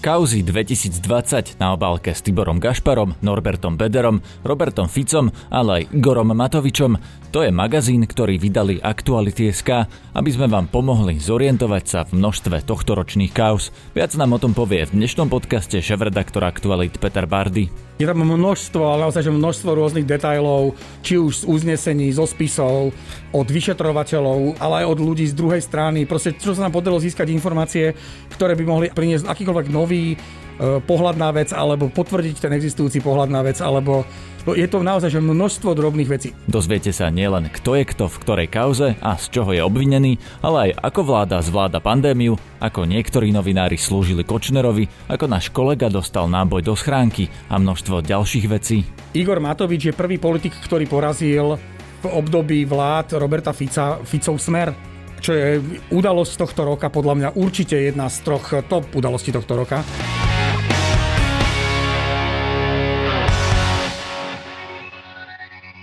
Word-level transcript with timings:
Kauzy 0.00 0.40
2020 0.40 1.60
na 1.60 1.76
obálke 1.76 2.16
s 2.16 2.24
Tiborom 2.24 2.56
Gašparom, 2.56 3.20
Norbertom 3.20 3.76
Bederom, 3.76 4.24
Robertom 4.40 4.88
Ficom, 4.88 5.28
ale 5.52 5.84
aj 5.84 5.92
Igorom 5.92 6.32
Matovičom. 6.32 6.96
To 7.36 7.44
je 7.44 7.52
magazín, 7.52 8.08
ktorý 8.08 8.40
vydali 8.40 8.80
Aktuality.sk, 8.80 9.84
aby 10.16 10.30
sme 10.32 10.48
vám 10.48 10.72
pomohli 10.72 11.20
zorientovať 11.20 11.84
sa 11.84 12.00
v 12.08 12.16
množstve 12.16 12.64
tohtoročných 12.64 13.36
kauz. 13.36 13.76
Viac 13.92 14.16
nám 14.16 14.32
o 14.32 14.40
tom 14.40 14.56
povie 14.56 14.88
v 14.88 15.04
dnešnom 15.04 15.28
podcaste 15.28 15.76
šéf-redaktor 15.84 16.48
Aktualit 16.48 16.96
Peter 16.96 17.28
Bardy. 17.28 17.89
Je 18.00 18.08
tam 18.08 18.24
množstvo, 18.24 18.80
ale 18.80 19.04
naozaj 19.04 19.28
že 19.28 19.36
množstvo 19.36 19.76
rôznych 19.76 20.08
detajlov, 20.08 20.72
či 21.04 21.20
už 21.20 21.44
z 21.44 21.48
uznesení, 21.52 22.08
zo 22.16 22.24
spisov, 22.24 22.96
od 23.28 23.44
vyšetrovateľov, 23.44 24.56
ale 24.56 24.80
aj 24.80 24.96
od 24.96 24.98
ľudí 25.04 25.28
z 25.28 25.36
druhej 25.36 25.60
strany. 25.60 26.08
Proste, 26.08 26.32
čo 26.32 26.56
sa 26.56 26.64
nám 26.64 26.72
podarilo 26.72 26.96
získať 26.96 27.28
informácie, 27.28 27.92
ktoré 28.32 28.56
by 28.56 28.64
mohli 28.64 28.86
priniesť 28.88 29.28
akýkoľvek 29.28 29.68
nový 29.68 30.16
pohľad 30.60 31.16
na 31.16 31.32
vec, 31.32 31.56
alebo 31.56 31.88
potvrdiť 31.88 32.36
ten 32.36 32.52
existujúci 32.52 33.00
pohľad 33.00 33.32
na 33.32 33.40
vec, 33.40 33.58
alebo 33.64 34.04
No 34.48 34.56
je 34.56 34.64
to 34.64 34.80
naozaj 34.80 35.12
že 35.12 35.20
množstvo 35.20 35.76
drobných 35.76 36.08
vecí. 36.08 36.28
Dozviete 36.48 36.96
sa 36.96 37.12
nielen 37.12 37.52
kto 37.52 37.76
je 37.76 37.84
kto 37.84 38.08
v 38.08 38.20
ktorej 38.24 38.48
kauze 38.48 38.96
a 38.96 39.20
z 39.20 39.26
čoho 39.28 39.52
je 39.52 39.60
obvinený, 39.60 40.16
ale 40.40 40.72
aj 40.72 40.80
ako 40.80 41.00
vláda 41.04 41.44
zvláda 41.44 41.76
pandémiu, 41.76 42.40
ako 42.56 42.88
niektorí 42.88 43.36
novinári 43.36 43.76
slúžili 43.76 44.24
Kočnerovi, 44.24 44.88
ako 45.12 45.24
náš 45.28 45.52
kolega 45.52 45.92
dostal 45.92 46.24
náboj 46.24 46.64
do 46.64 46.72
schránky 46.72 47.28
a 47.52 47.60
množstvo 47.60 48.00
ďalších 48.00 48.46
vecí. 48.48 48.88
Igor 49.12 49.44
Matovič 49.44 49.92
je 49.92 49.94
prvý 49.94 50.16
politik, 50.16 50.56
ktorý 50.56 50.88
porazil 50.88 51.60
v 52.00 52.06
období 52.08 52.64
vlád 52.64 53.20
Roberta 53.20 53.52
Fica 53.52 54.00
Ficov 54.00 54.40
smer 54.40 54.72
čo 55.20 55.36
je 55.36 55.60
udalosť 55.92 56.40
tohto 56.40 56.64
roka, 56.64 56.88
podľa 56.88 57.12
mňa 57.12 57.28
určite 57.36 57.76
jedna 57.76 58.08
z 58.08 58.24
troch 58.24 58.56
top 58.72 58.88
udalostí 58.96 59.28
tohto 59.28 59.52
roka. 59.52 59.84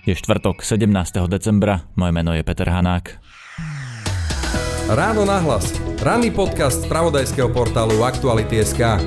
Je 0.08 0.16
štvrtok 0.16 0.64
17. 0.64 0.88
decembra, 1.28 1.84
moje 2.00 2.16
meno 2.16 2.32
je 2.32 2.40
Peter 2.40 2.64
Hanák. 2.64 3.20
Ráno 4.88 5.28
nahlas. 5.28 5.76
Ranný 6.00 6.32
podcast 6.32 6.80
z 6.80 6.88
pravodajského 6.88 7.52
portálu 7.52 8.08
Aktuality.sk. 8.08 9.04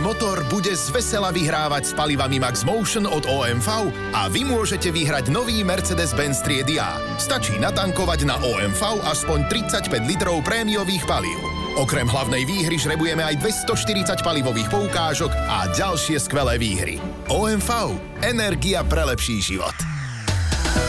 motor 0.00 0.44
bude 0.48 0.72
zvesela 0.72 1.32
vyhrávať 1.32 1.90
s 1.90 1.92
palivami 1.92 2.40
Max 2.40 2.62
Motion 2.62 3.04
od 3.04 3.24
OMV 3.24 3.68
a 4.12 4.28
vy 4.28 4.44
môžete 4.44 4.92
vyhrať 4.92 5.28
nový 5.32 5.64
Mercedes-Benz 5.64 6.44
triedy 6.44 6.80
A. 6.80 7.00
Stačí 7.16 7.56
natankovať 7.56 8.28
na 8.28 8.36
OMV 8.40 9.04
aspoň 9.08 9.48
35 9.48 10.08
litrov 10.08 10.40
prémiových 10.44 11.04
palív. 11.08 11.38
Okrem 11.76 12.08
hlavnej 12.08 12.48
výhry 12.48 12.80
žrebujeme 12.80 13.20
aj 13.20 13.36
240 13.40 14.24
palivových 14.24 14.72
poukážok 14.72 15.32
a 15.32 15.68
ďalšie 15.76 16.16
skvelé 16.16 16.56
výhry. 16.56 16.96
OMV. 17.28 17.96
Energia 18.24 18.80
pre 18.84 19.04
lepší 19.04 19.44
život. 19.44 19.76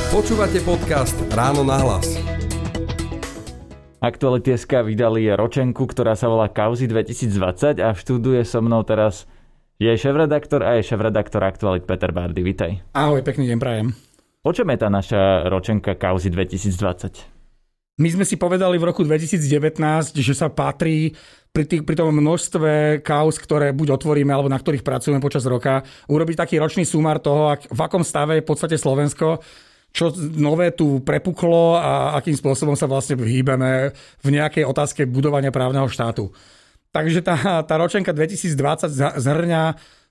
Počúvate 0.07 0.63
podcast 0.63 1.15
Ráno 1.27 1.67
na 1.67 1.79
hlas. 1.83 2.26
Aktuality.sk 3.97 4.85
vydali 4.85 5.25
ročenku, 5.33 5.89
ktorá 5.89 6.13
sa 6.13 6.29
volá 6.29 6.53
Kauzy 6.53 6.85
2020 6.85 7.81
a 7.81 7.97
študuje 7.97 8.45
so 8.45 8.61
mnou 8.61 8.85
teraz 8.85 9.25
je 9.81 9.89
šéf-redaktor 9.89 10.61
a 10.61 10.77
je 10.77 10.85
šéf-redaktor 10.85 11.41
Aktualit 11.41 11.81
Peter 11.81 12.13
Bardy. 12.13 12.45
Vítaj. 12.45 12.77
Ahoj, 12.93 13.25
pekný 13.25 13.49
deň 13.49 13.57
prajem. 13.57 13.97
O 14.45 14.53
čom 14.53 14.69
je 14.69 14.77
tá 14.77 14.93
naša 14.93 15.49
ročenka 15.49 15.97
Kauzy 15.97 16.29
2020? 16.29 17.97
My 17.97 18.13
sme 18.13 18.21
si 18.21 18.37
povedali 18.37 18.77
v 18.77 18.85
roku 18.85 19.01
2019, 19.01 19.81
že 20.21 20.33
sa 20.37 20.53
patrí 20.53 21.17
pri, 21.49 21.65
tých, 21.65 21.81
pri 21.81 21.97
tom 21.97 22.13
množstve 22.13 23.01
kauz, 23.01 23.41
ktoré 23.41 23.73
buď 23.73 23.97
otvoríme, 23.97 24.29
alebo 24.29 24.45
na 24.45 24.61
ktorých 24.61 24.85
pracujeme 24.85 25.17
počas 25.17 25.41
roka, 25.49 25.81
urobiť 26.05 26.37
taký 26.37 26.61
ročný 26.61 26.85
sumár 26.85 27.17
toho, 27.17 27.49
ak, 27.49 27.65
v 27.65 27.79
akom 27.81 28.05
stave 28.05 28.37
je 28.37 28.45
v 28.45 28.49
podstate 28.53 28.77
Slovensko 28.77 29.41
čo 29.91 30.13
nové 30.37 30.71
tu 30.75 31.01
prepuklo 31.01 31.79
a 31.79 32.17
akým 32.19 32.37
spôsobom 32.37 32.77
sa 32.77 32.85
vlastne 32.85 33.17
hýbeme 33.17 33.91
v 34.21 34.27
nejakej 34.29 34.67
otázke 34.67 35.09
budovania 35.09 35.49
právneho 35.49 35.89
štátu. 35.89 36.29
Takže 36.91 37.21
tá, 37.25 37.61
tá 37.69 37.75
ročenka 37.77 38.13
2020 38.13 39.17
zhrňa 39.17 39.63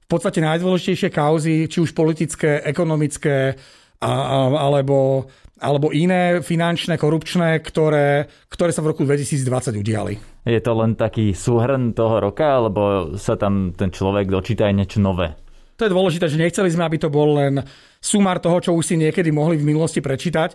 v 0.06 0.08
podstate 0.08 0.38
najdôležitejšie 0.38 1.10
kauzy, 1.10 1.66
či 1.66 1.78
už 1.82 1.90
politické, 1.90 2.62
ekonomické, 2.62 3.58
a, 3.98 4.12
a, 4.12 4.36
alebo, 4.54 5.26
alebo 5.58 5.90
iné 5.90 6.38
finančné, 6.44 6.94
korupčné, 6.94 7.58
ktoré, 7.58 8.30
ktoré 8.46 8.70
sa 8.70 8.84
v 8.86 8.94
roku 8.94 9.02
2020 9.02 9.82
udiali. 9.82 10.14
Je 10.46 10.60
to 10.62 10.72
len 10.78 10.94
taký 10.94 11.34
súhrn 11.34 11.90
toho 11.90 12.22
roka, 12.22 12.62
alebo 12.62 13.16
sa 13.18 13.34
tam 13.34 13.74
ten 13.74 13.90
človek 13.90 14.30
dočíta 14.30 14.70
aj 14.70 14.74
niečo 14.78 14.98
nové? 15.02 15.34
To 15.76 15.84
je 15.84 15.92
dôležité, 15.92 16.30
že 16.30 16.40
nechceli 16.40 16.72
sme, 16.72 16.88
aby 16.88 16.96
to 16.96 17.12
bol 17.12 17.36
len 17.36 17.60
sumár 18.06 18.38
toho, 18.38 18.62
čo 18.62 18.70
už 18.70 18.86
si 18.86 18.94
niekedy 18.94 19.34
mohli 19.34 19.58
v 19.58 19.66
minulosti 19.66 19.98
prečítať. 19.98 20.54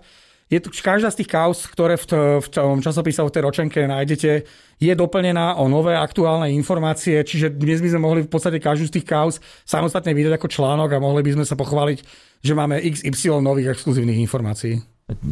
Je 0.51 0.59
tu 0.59 0.67
každá 0.67 1.07
z 1.07 1.23
tých 1.23 1.31
kauz, 1.31 1.63
ktoré 1.63 1.95
v, 1.95 2.43
v 2.43 2.47
tom 2.51 2.83
časopise 2.83 3.23
v 3.23 3.31
tej 3.31 3.43
ročenke 3.47 3.79
nájdete, 3.87 4.31
je 4.83 4.93
doplnená 4.99 5.55
o 5.55 5.71
nové 5.71 5.95
aktuálne 5.95 6.51
informácie, 6.51 7.23
čiže 7.23 7.55
dnes 7.55 7.79
by 7.79 7.95
sme 7.95 8.01
mohli 8.03 8.19
v 8.27 8.31
podstate 8.31 8.59
každú 8.59 8.91
z 8.91 8.99
tých 8.99 9.07
kauz 9.07 9.39
samostatne 9.63 10.11
vydať 10.11 10.35
ako 10.35 10.51
článok 10.51 10.91
a 10.91 11.03
mohli 11.03 11.23
by 11.23 11.39
sme 11.39 11.45
sa 11.47 11.55
pochváliť, 11.55 12.03
že 12.43 12.51
máme 12.51 12.83
XY 12.83 13.39
nových 13.39 13.79
exkluzívnych 13.79 14.19
informácií. 14.19 14.83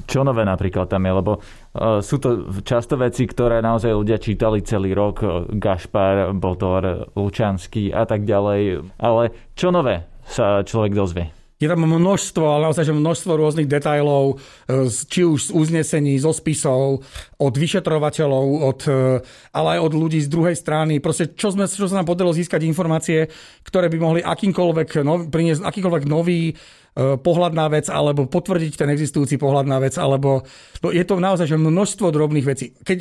Čo 0.08 0.24
nové 0.24 0.48
napríklad 0.48 0.88
tam 0.88 1.04
je, 1.08 1.12
lebo 1.12 1.32
uh, 1.40 2.00
sú 2.00 2.20
to 2.20 2.52
často 2.64 2.96
veci, 2.96 3.28
ktoré 3.28 3.60
naozaj 3.60 3.92
ľudia 3.92 4.20
čítali 4.20 4.64
celý 4.64 4.96
rok, 4.96 5.52
Gašpar, 5.52 6.32
Botor, 6.36 7.12
Lučanský 7.16 7.92
a 7.92 8.08
tak 8.08 8.24
ďalej, 8.24 8.88
ale 9.00 9.52
čo 9.56 9.72
nové 9.72 10.08
sa 10.24 10.64
človek 10.64 10.96
dozvie? 10.96 11.39
Je 11.60 11.68
tam 11.68 11.84
množstvo, 11.84 12.44
ale 12.48 12.72
naozaj 12.72 12.88
že 12.88 12.96
množstvo 12.96 13.36
rôznych 13.36 13.68
detajlov, 13.68 14.40
e, 14.72 14.88
či 14.88 15.28
už 15.28 15.52
z 15.52 15.56
uznesení, 15.56 16.16
zo 16.16 16.32
spisov, 16.32 17.04
od 17.36 17.54
vyšetrovateľov, 17.60 18.46
od, 18.64 18.82
e, 18.88 19.20
ale 19.52 19.68
aj 19.76 19.80
od 19.92 19.94
ľudí 20.00 20.24
z 20.24 20.32
druhej 20.32 20.56
strany. 20.56 21.04
Proste, 21.04 21.36
čo, 21.36 21.52
sme, 21.52 21.68
čo 21.68 21.92
sa 21.92 22.00
nám 22.00 22.08
podarilo 22.08 22.32
získať 22.32 22.64
informácie, 22.64 23.28
ktoré 23.68 23.92
by 23.92 23.98
mohli 24.00 24.22
akýmkoľvek 24.24 25.04
nov, 25.04 25.28
priniesť 25.28 25.68
akýkoľvek 25.68 26.04
nový 26.08 26.56
E, 27.00 27.16
pohľad 27.16 27.56
na 27.56 27.72
vec, 27.72 27.88
alebo 27.88 28.28
potvrdiť 28.28 28.76
ten 28.76 28.92
existujúci 28.92 29.40
pohľad 29.40 29.64
na 29.64 29.80
vec, 29.80 29.96
alebo 29.96 30.44
no 30.84 30.92
je 30.92 31.00
to 31.08 31.16
naozaj 31.16 31.48
že 31.48 31.56
množstvo 31.56 32.12
drobných 32.12 32.44
vecí. 32.44 32.76
Keď, 32.76 32.98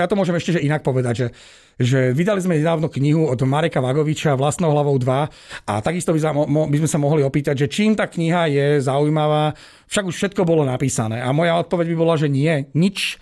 ja 0.00 0.08
to 0.08 0.16
môžem 0.16 0.40
ešte 0.40 0.56
že 0.56 0.64
inak 0.64 0.80
povedať, 0.80 1.14
že, 1.14 1.28
že 1.76 1.98
vydali 2.16 2.40
sme 2.40 2.56
nedávno 2.56 2.88
knihu 2.88 3.28
od 3.28 3.36
Mareka 3.44 3.84
Vagoviča 3.84 4.40
Vlastnou 4.40 4.72
hlavou 4.72 4.96
2 4.96 5.68
a 5.68 5.72
takisto 5.84 6.16
by, 6.16 6.20
sa, 6.24 6.32
by 6.48 6.76
sme 6.80 6.88
sa 6.88 6.96
mohli 6.96 7.20
opýtať, 7.20 7.68
že 7.68 7.68
čím 7.68 7.92
tá 7.92 8.08
kniha 8.08 8.48
je 8.48 8.66
zaujímavá, 8.80 9.52
však 9.84 10.08
už 10.08 10.16
všetko 10.16 10.48
bolo 10.48 10.64
napísané. 10.64 11.20
A 11.20 11.28
moja 11.36 11.60
odpoveď 11.60 11.92
by 11.92 11.96
bola, 12.00 12.16
že 12.16 12.32
nie, 12.32 12.72
nič 12.72 13.20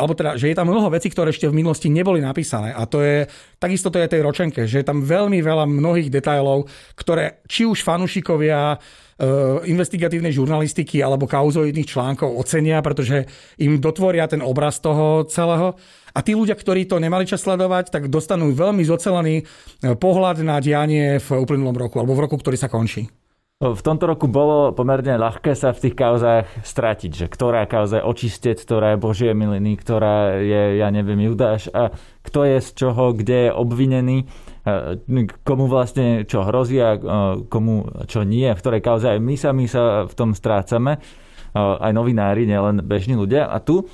alebo 0.00 0.16
teda, 0.16 0.40
že 0.40 0.48
je 0.48 0.56
tam 0.56 0.72
mnoho 0.72 0.88
vecí, 0.88 1.12
ktoré 1.12 1.28
ešte 1.28 1.44
v 1.52 1.60
minulosti 1.60 1.92
neboli 1.92 2.24
napísané. 2.24 2.72
A 2.72 2.88
to 2.88 3.04
je, 3.04 3.28
takisto 3.60 3.92
to 3.92 4.00
je 4.00 4.08
tej 4.08 4.24
ročenke, 4.24 4.64
že 4.64 4.80
je 4.80 4.86
tam 4.88 5.04
veľmi 5.04 5.44
veľa 5.44 5.68
mnohých 5.68 6.08
detailov, 6.08 6.72
ktoré 6.96 7.44
či 7.44 7.68
už 7.68 7.84
fanúšikovia 7.84 8.80
Eh, 9.20 9.68
investigatívnej 9.68 10.32
žurnalistiky 10.32 11.04
alebo 11.04 11.28
kauzoidných 11.28 11.84
článkov 11.84 12.40
ocenia, 12.40 12.80
pretože 12.80 13.28
im 13.60 13.76
dotvoria 13.76 14.24
ten 14.24 14.40
obraz 14.40 14.80
toho 14.80 15.28
celého. 15.28 15.76
A 16.16 16.24
tí 16.24 16.32
ľudia, 16.32 16.56
ktorí 16.56 16.88
to 16.88 16.96
nemali 16.96 17.28
čas 17.28 17.44
sledovať, 17.44 17.92
tak 17.92 18.08
dostanú 18.08 18.56
veľmi 18.56 18.80
zocelený 18.80 19.44
eh, 19.44 19.92
pohľad 19.92 20.40
na 20.40 20.56
dianie 20.64 21.20
v 21.20 21.36
uplynulom 21.36 21.76
roku 21.76 22.00
alebo 22.00 22.16
v 22.16 22.24
roku, 22.24 22.40
ktorý 22.40 22.56
sa 22.56 22.72
končí. 22.72 23.12
V 23.60 23.84
tomto 23.84 24.08
roku 24.08 24.24
bolo 24.24 24.72
pomerne 24.72 25.20
ľahké 25.20 25.52
sa 25.52 25.76
v 25.76 25.84
tých 25.84 25.92
kauzách 25.92 26.64
stratiť, 26.64 27.12
že 27.12 27.26
ktorá 27.28 27.68
kauza 27.68 28.00
je 28.00 28.08
očistec, 28.08 28.56
ktorá 28.56 28.96
je 28.96 29.04
Božie 29.04 29.36
miliny, 29.36 29.76
ktorá 29.76 30.40
je, 30.40 30.80
ja 30.80 30.88
neviem, 30.88 31.28
Judáš 31.28 31.68
a 31.68 31.92
kto 32.24 32.48
je 32.48 32.56
z 32.56 32.68
čoho, 32.72 33.12
kde 33.12 33.36
je 33.36 33.50
obvinený, 33.52 34.24
komu 35.44 35.68
vlastne 35.68 36.24
čo 36.24 36.48
hrozí 36.48 36.80
a 36.80 36.96
komu 37.52 37.84
čo 38.08 38.24
nie, 38.24 38.48
v 38.48 38.62
ktorej 38.64 38.80
kauze 38.80 39.12
aj 39.12 39.20
my 39.20 39.36
sami 39.36 39.68
sa 39.68 40.08
v 40.08 40.14
tom 40.16 40.32
strácame, 40.32 40.96
aj 41.52 41.92
novinári, 41.92 42.48
nielen 42.48 42.80
bežní 42.80 43.12
ľudia. 43.12 43.44
A 43.44 43.60
tu 43.60 43.84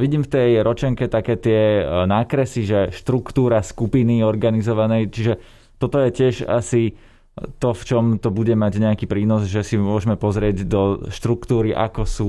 vidím 0.00 0.24
v 0.24 0.32
tej 0.32 0.50
ročenke 0.64 1.12
také 1.12 1.36
tie 1.36 1.84
nákresy, 2.08 2.64
že 2.64 2.88
štruktúra 2.96 3.60
skupiny 3.60 4.24
organizovanej, 4.24 5.12
čiže 5.12 5.36
toto 5.76 6.00
je 6.00 6.08
tiež 6.16 6.48
asi 6.48 6.96
to, 7.32 7.72
v 7.72 7.82
čom 7.82 8.04
to 8.20 8.28
bude 8.28 8.52
mať 8.52 8.76
nejaký 8.76 9.08
prínos, 9.08 9.48
že 9.48 9.64
si 9.64 9.80
môžeme 9.80 10.20
pozrieť 10.20 10.68
do 10.68 11.08
štruktúry, 11.08 11.72
ako 11.72 12.02
sú 12.04 12.28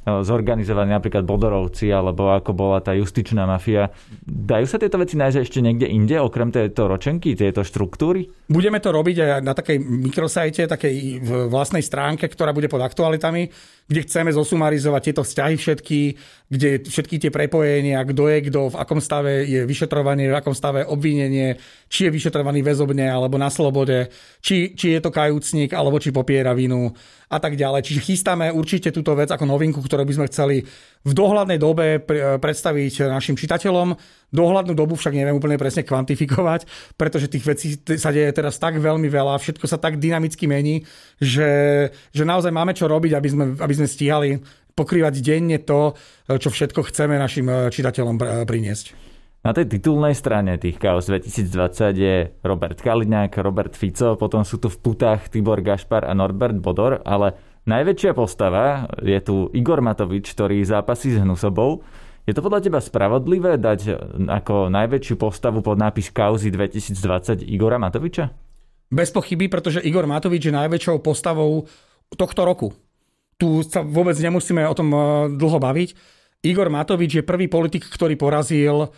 zorganizovaní 0.00 0.96
napríklad 0.96 1.28
Bodorovci, 1.28 1.92
alebo 1.92 2.32
ako 2.32 2.56
bola 2.56 2.80
tá 2.80 2.96
justičná 2.96 3.44
mafia. 3.44 3.92
Dajú 4.24 4.64
sa 4.64 4.80
tieto 4.80 4.96
veci 4.96 5.20
nájsť 5.20 5.38
ešte 5.44 5.60
niekde 5.60 5.86
inde, 5.92 6.16
okrem 6.16 6.48
tejto 6.48 6.88
ročenky, 6.88 7.36
tieto 7.36 7.60
štruktúry? 7.60 8.24
Budeme 8.48 8.80
to 8.80 8.96
robiť 8.96 9.16
aj 9.20 9.30
na 9.44 9.52
takej 9.52 9.76
mikrosajte, 9.76 10.72
takej 10.72 11.20
vlastnej 11.52 11.84
stránke, 11.84 12.32
ktorá 12.32 12.56
bude 12.56 12.72
pod 12.72 12.80
aktualitami, 12.80 13.52
kde 13.86 14.00
chceme 14.08 14.32
zosumarizovať 14.32 15.02
tieto 15.12 15.22
vzťahy 15.22 15.54
všetky, 15.60 15.98
kde 16.50 16.82
všetky 16.82 17.22
tie 17.22 17.30
prepojenia, 17.30 18.02
kto 18.02 18.26
je 18.26 18.38
kto, 18.50 18.74
v 18.74 18.78
akom 18.82 18.98
stave 18.98 19.46
je 19.46 19.62
vyšetrovanie, 19.62 20.26
v 20.26 20.34
akom 20.34 20.50
stave 20.50 20.82
obvinenie, 20.82 21.54
či 21.86 22.10
je 22.10 22.14
vyšetrovaný 22.14 22.66
väzobne 22.66 23.06
alebo 23.06 23.38
na 23.38 23.46
slobode, 23.54 24.10
či, 24.42 24.74
či 24.74 24.98
je 24.98 25.00
to 25.00 25.14
kajúcnik 25.14 25.70
alebo 25.70 26.02
či 26.02 26.10
popiera 26.10 26.50
vinu 26.50 26.90
a 27.30 27.38
tak 27.38 27.54
ďalej. 27.54 27.86
Čiže 27.86 28.02
chystáme 28.02 28.50
určite 28.50 28.90
túto 28.90 29.14
vec 29.14 29.30
ako 29.30 29.46
novinku, 29.46 29.78
ktorú 29.78 30.02
by 30.02 30.14
sme 30.18 30.26
chceli 30.26 30.56
v 31.06 31.12
dohľadnej 31.14 31.62
dobe 31.62 32.02
predstaviť 32.42 33.06
našim 33.06 33.38
čitateľom. 33.38 33.94
Dohľadnú 34.34 34.74
dobu 34.74 34.98
však 34.98 35.14
neviem 35.14 35.38
úplne 35.38 35.54
presne 35.54 35.86
kvantifikovať, 35.86 36.66
pretože 36.98 37.30
tých 37.30 37.46
vecí 37.46 37.78
sa 37.94 38.10
deje 38.10 38.30
teraz 38.34 38.58
tak 38.58 38.78
veľmi 38.82 39.06
veľa, 39.06 39.38
všetko 39.38 39.66
sa 39.70 39.78
tak 39.78 40.02
dynamicky 40.02 40.50
mení, 40.50 40.82
že, 41.22 41.90
že 42.10 42.22
naozaj 42.26 42.50
máme 42.50 42.74
čo 42.74 42.90
robiť, 42.90 43.14
aby 43.14 43.28
sme, 43.30 43.44
aby 43.58 43.74
sme 43.78 43.86
stíhali 43.86 44.42
pokrývať 44.80 45.20
denne 45.20 45.60
to, 45.60 45.92
čo 46.24 46.48
všetko 46.48 46.88
chceme 46.88 47.20
našim 47.20 47.68
čitateľom 47.68 48.16
priniesť. 48.48 49.12
Na 49.40 49.56
tej 49.56 49.72
titulnej 49.72 50.12
strane 50.12 50.60
tých 50.60 50.76
Chaos 50.76 51.08
2020 51.08 51.96
je 51.96 52.28
Robert 52.44 52.76
Kaliňák, 52.76 53.40
Robert 53.40 53.72
Fico, 53.72 54.16
potom 54.16 54.44
sú 54.44 54.60
tu 54.60 54.72
v 54.72 54.80
putách 54.80 55.32
Tibor 55.32 55.64
Gašpar 55.64 56.04
a 56.04 56.12
Norbert 56.12 56.60
Bodor, 56.60 57.00
ale 57.08 57.36
najväčšia 57.64 58.12
postava 58.12 58.84
je 59.00 59.16
tu 59.24 59.48
Igor 59.56 59.80
Matovič, 59.80 60.36
ktorý 60.36 60.60
zápasí 60.64 61.16
s 61.16 61.24
Hnusobou. 61.24 61.80
Je 62.28 62.36
to 62.36 62.44
podľa 62.44 62.68
teba 62.68 62.84
spravodlivé 62.84 63.56
dať 63.56 63.96
ako 64.28 64.68
najväčšiu 64.68 65.16
postavu 65.16 65.64
pod 65.64 65.80
nápis 65.80 66.12
Kauzy 66.12 66.52
2020 66.52 67.40
Igora 67.48 67.80
Matoviča? 67.80 68.28
Bez 68.92 69.08
pochyby, 69.08 69.48
pretože 69.48 69.80
Igor 69.80 70.04
Matovič 70.04 70.52
je 70.52 70.52
najväčšou 70.52 71.00
postavou 71.00 71.64
tohto 72.12 72.44
roku. 72.44 72.76
Tu 73.40 73.64
sa 73.64 73.80
vôbec 73.80 74.14
nemusíme 74.20 74.60
o 74.68 74.76
tom 74.76 74.92
eh, 74.92 75.00
dlho 75.32 75.56
baviť. 75.56 75.90
Igor 76.44 76.68
Matovič 76.68 77.20
je 77.20 77.24
prvý 77.24 77.48
politik, 77.48 77.84
ktorý 77.84 78.16
porazil 78.16 78.88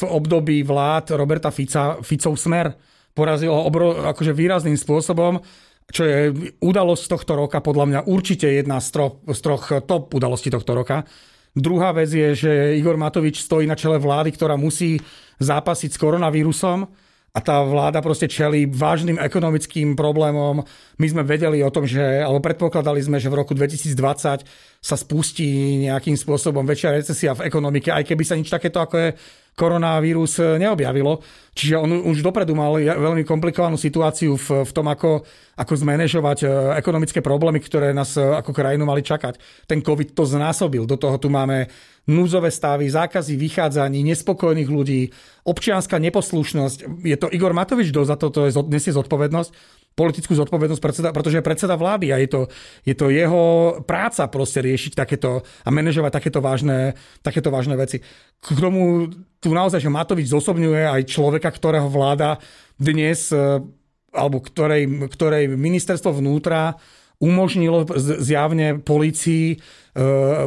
v 0.00 0.02
období 0.04 0.60
vlád 0.60 1.16
Roberta 1.16 1.48
Fica, 1.48 2.04
Ficov 2.04 2.36
smer 2.36 2.68
porazil 3.14 3.52
ho 3.52 3.66
obro, 3.66 3.92
akože 4.08 4.32
výrazným 4.32 4.78
spôsobom, 4.78 5.42
čo 5.90 6.02
je 6.06 6.18
udalosť 6.62 7.04
tohto 7.10 7.32
roka, 7.34 7.58
podľa 7.58 7.86
mňa 7.86 8.00
určite 8.06 8.46
jedna 8.46 8.78
z 8.78 8.88
troch, 8.94 9.14
z 9.26 9.40
troch 9.42 9.64
top 9.84 10.14
udalostí 10.14 10.48
tohto 10.48 10.72
roka. 10.72 11.02
Druhá 11.50 11.90
vec 11.90 12.14
je, 12.14 12.28
že 12.32 12.52
Igor 12.78 12.94
Matovič 12.94 13.42
stojí 13.42 13.66
na 13.66 13.74
čele 13.74 13.98
vlády, 13.98 14.30
ktorá 14.30 14.54
musí 14.54 15.02
zápasiť 15.42 15.90
s 15.90 15.98
koronavírusom 15.98 16.86
a 17.30 17.38
tá 17.38 17.62
vláda 17.62 18.02
proste 18.02 18.26
čelí 18.26 18.66
vážnym 18.66 19.14
ekonomickým 19.14 19.94
problémom. 19.94 20.66
My 20.98 21.06
sme 21.06 21.22
vedeli 21.22 21.62
o 21.62 21.70
tom, 21.70 21.86
že, 21.86 22.02
alebo 22.02 22.42
predpokladali 22.42 22.98
sme, 22.98 23.22
že 23.22 23.30
v 23.30 23.38
roku 23.38 23.54
2020 23.54 24.42
sa 24.80 24.96
spustí 24.98 25.78
nejakým 25.86 26.18
spôsobom 26.18 26.66
väčšia 26.66 26.90
recesia 26.98 27.30
v 27.38 27.46
ekonomike, 27.46 27.94
aj 27.94 28.02
keby 28.02 28.22
sa 28.26 28.34
nič 28.34 28.50
takéto 28.50 28.82
ako 28.82 28.96
je 28.98 29.08
koronavírus 29.54 30.40
neobjavilo. 30.40 31.20
Čiže 31.52 31.74
on 31.76 31.90
už 32.08 32.24
dopredu 32.24 32.56
mal 32.56 32.80
veľmi 32.80 33.26
komplikovanú 33.26 33.76
situáciu 33.76 34.38
v, 34.38 34.64
v 34.64 34.72
tom, 34.72 34.88
ako, 34.88 35.26
ako 35.58 35.72
zmanéžovať 35.76 36.38
e, 36.42 36.46
ekonomické 36.78 37.20
problémy, 37.20 37.60
ktoré 37.60 37.92
nás 37.92 38.16
e, 38.16 38.22
ako 38.22 38.54
krajinu 38.54 38.88
mali 38.88 39.04
čakať. 39.04 39.66
Ten 39.68 39.84
COVID 39.84 40.16
to 40.16 40.24
znásobil. 40.24 40.88
Do 40.88 40.96
toho 40.96 41.20
tu 41.20 41.28
máme 41.28 41.68
núdzové 42.10 42.50
stavy, 42.50 42.90
zákazy 42.90 43.38
vychádzaní, 43.38 44.02
nespokojných 44.02 44.66
ľudí, 44.66 45.14
občianská 45.46 46.02
neposlušnosť. 46.02 47.06
Je 47.06 47.16
to 47.16 47.30
Igor 47.30 47.54
Matovič, 47.54 47.94
kto 47.94 48.02
za 48.02 48.18
toto 48.18 48.44
nesie 48.66 48.90
zodpovednosť 48.90 49.78
politickú 49.90 50.32
zodpovednosť, 50.32 50.80
predseda, 50.80 51.08
pretože 51.10 51.38
je 51.42 51.44
predseda 51.44 51.74
vlády 51.74 52.14
a 52.14 52.16
je 52.22 52.28
to, 52.30 52.40
je 52.86 52.94
to 52.94 53.10
jeho 53.10 53.42
práca 53.84 54.30
proste 54.30 54.62
riešiť 54.62 54.92
takéto 54.94 55.42
a 55.42 55.68
manažovať 55.68 56.12
takéto 56.14 56.40
vážne, 56.40 56.94
takéto 57.20 57.50
vážne 57.50 57.74
veci. 57.76 58.00
K 58.40 58.48
tomu 58.56 59.10
tu 59.42 59.50
naozaj, 59.52 59.82
že 59.82 59.92
Matovič 59.92 60.30
zosobňuje 60.30 60.88
aj 60.88 61.10
človeka, 61.10 61.50
ktorého 61.52 61.90
vláda 61.90 62.38
dnes, 62.80 63.28
e, 63.34 63.60
alebo 64.14 64.40
ktorej, 64.40 65.10
ktorej 65.10 65.52
ministerstvo 65.52 66.16
vnútra 66.16 66.78
umožnilo 67.20 67.84
zjavne 68.00 68.80
policii 68.80 69.54
e, 69.54 69.56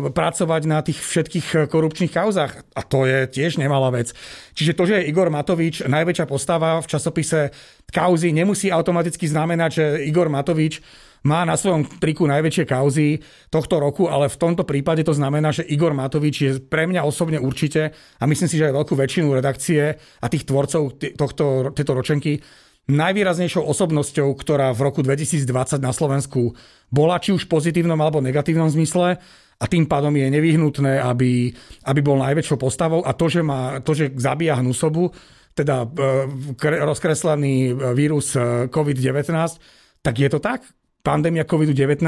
pracovať 0.10 0.62
na 0.66 0.82
tých 0.82 0.98
všetkých 1.00 1.70
korupčných 1.70 2.10
kauzách. 2.10 2.66
A 2.74 2.82
to 2.82 3.06
je 3.06 3.30
tiež 3.30 3.62
nemalá 3.62 3.94
vec. 3.94 4.12
Čiže 4.58 4.74
to, 4.74 4.84
že 4.90 4.94
je 5.00 5.08
Igor 5.14 5.30
Matovič 5.30 5.86
najväčšia 5.86 6.26
postava 6.26 6.82
v 6.82 6.90
časopise 6.90 7.54
kauzy, 7.94 8.34
nemusí 8.34 8.74
automaticky 8.74 9.30
znamenať, 9.30 9.72
že 9.72 9.86
Igor 10.10 10.34
Matovič 10.34 10.82
má 11.24 11.48
na 11.48 11.56
svojom 11.56 11.88
triku 12.04 12.28
najväčšie 12.28 12.66
kauzy 12.68 13.24
tohto 13.48 13.80
roku, 13.80 14.12
ale 14.12 14.28
v 14.28 14.36
tomto 14.36 14.68
prípade 14.68 15.08
to 15.08 15.16
znamená, 15.16 15.56
že 15.56 15.64
Igor 15.64 15.96
Matovič 15.96 16.36
je 16.36 16.52
pre 16.60 16.84
mňa 16.84 17.08
osobne 17.08 17.40
určite 17.40 17.96
a 18.20 18.24
myslím 18.28 18.52
si, 18.52 18.60
že 18.60 18.68
aj 18.70 18.76
veľkú 18.76 18.94
väčšinu 19.00 19.32
redakcie 19.32 19.96
a 19.96 20.26
tých 20.28 20.44
tvorcov 20.44 21.00
tohto, 21.00 21.72
tejto 21.72 21.94
ročenky 21.96 22.44
najvýraznejšou 22.92 23.64
osobnosťou, 23.64 24.28
ktorá 24.36 24.76
v 24.76 24.82
roku 24.92 25.00
2020 25.00 25.80
na 25.80 25.96
Slovensku 25.96 26.52
bola 26.92 27.16
či 27.20 27.32
už 27.32 27.48
v 27.48 27.52
pozitívnom 27.56 27.96
alebo 27.96 28.20
negatívnom 28.20 28.68
zmysle 28.68 29.24
a 29.60 29.66
tým 29.72 29.88
pádom 29.88 30.12
je 30.12 30.28
nevyhnutné, 30.28 31.00
aby, 31.00 31.56
aby 31.88 32.00
bol 32.04 32.20
najväčšou 32.20 32.60
postavou. 32.60 33.00
A 33.08 33.16
to, 33.16 33.32
že, 33.32 33.40
má, 33.40 33.80
to, 33.80 33.96
že 33.96 34.12
zabíja 34.20 34.60
hnusobu, 34.60 35.16
teda 35.56 35.88
e, 35.88 36.84
rozkreslený 36.84 37.72
vírus 37.96 38.36
e, 38.36 38.68
COVID-19, 38.68 39.32
tak 40.04 40.16
je 40.20 40.28
to 40.28 40.44
tak. 40.44 40.68
Pandémia 41.00 41.48
COVID-19 41.48 42.04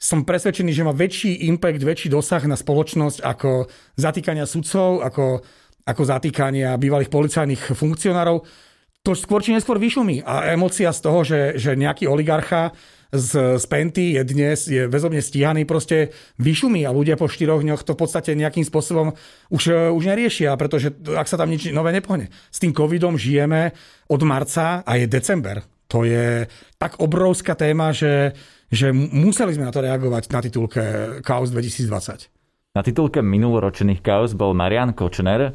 som 0.00 0.24
presvedčený, 0.24 0.72
že 0.72 0.86
má 0.86 0.96
väčší 0.96 1.44
impact, 1.52 1.84
väčší 1.84 2.08
dosah 2.08 2.40
na 2.48 2.56
spoločnosť 2.56 3.20
ako 3.20 3.68
zatýkania 4.00 4.48
sudcov, 4.48 5.04
ako, 5.04 5.44
ako 5.84 6.02
zatýkania 6.08 6.80
bývalých 6.80 7.12
policajných 7.12 7.76
funkcionárov 7.76 8.69
to 9.00 9.16
skôr 9.16 9.40
či 9.40 9.56
neskôr 9.56 9.80
vyšumí. 9.80 10.20
A 10.24 10.52
emocia 10.52 10.92
z 10.92 11.00
toho, 11.00 11.24
že, 11.24 11.56
že 11.56 11.72
nejaký 11.72 12.04
oligarcha 12.04 12.76
z, 13.10 13.58
z 13.58 13.64
Penty 13.66 14.14
je 14.14 14.22
dnes 14.22 14.58
je 14.70 14.86
väzobne 14.86 15.18
stíhaný, 15.18 15.66
proste 15.66 16.14
vyšumí 16.38 16.86
a 16.86 16.94
ľudia 16.94 17.18
po 17.18 17.26
štyroch 17.26 17.64
dňoch 17.64 17.82
to 17.82 17.98
v 17.98 18.00
podstate 18.06 18.30
nejakým 18.38 18.62
spôsobom 18.62 19.16
už, 19.50 19.62
už 19.96 20.02
neriešia, 20.04 20.54
pretože 20.54 20.94
ak 21.10 21.26
sa 21.26 21.40
tam 21.40 21.50
nič 21.50 21.74
nové 21.74 21.90
nepohne. 21.90 22.30
S 22.52 22.62
tým 22.62 22.70
covidom 22.70 23.18
žijeme 23.18 23.74
od 24.06 24.20
marca 24.22 24.86
a 24.86 24.92
je 24.94 25.10
december. 25.10 25.66
To 25.90 26.06
je 26.06 26.46
tak 26.78 27.02
obrovská 27.02 27.58
téma, 27.58 27.90
že, 27.90 28.30
že 28.70 28.94
museli 28.94 29.58
sme 29.58 29.66
na 29.66 29.74
to 29.74 29.82
reagovať 29.82 30.30
na 30.30 30.40
titulke 30.46 30.82
Chaos 31.26 31.50
2020. 31.50 32.30
Na 32.78 32.86
titulke 32.86 33.18
minuloročných 33.18 33.98
Chaos 33.98 34.38
bol 34.38 34.54
Marian 34.54 34.94
Kočner, 34.94 35.50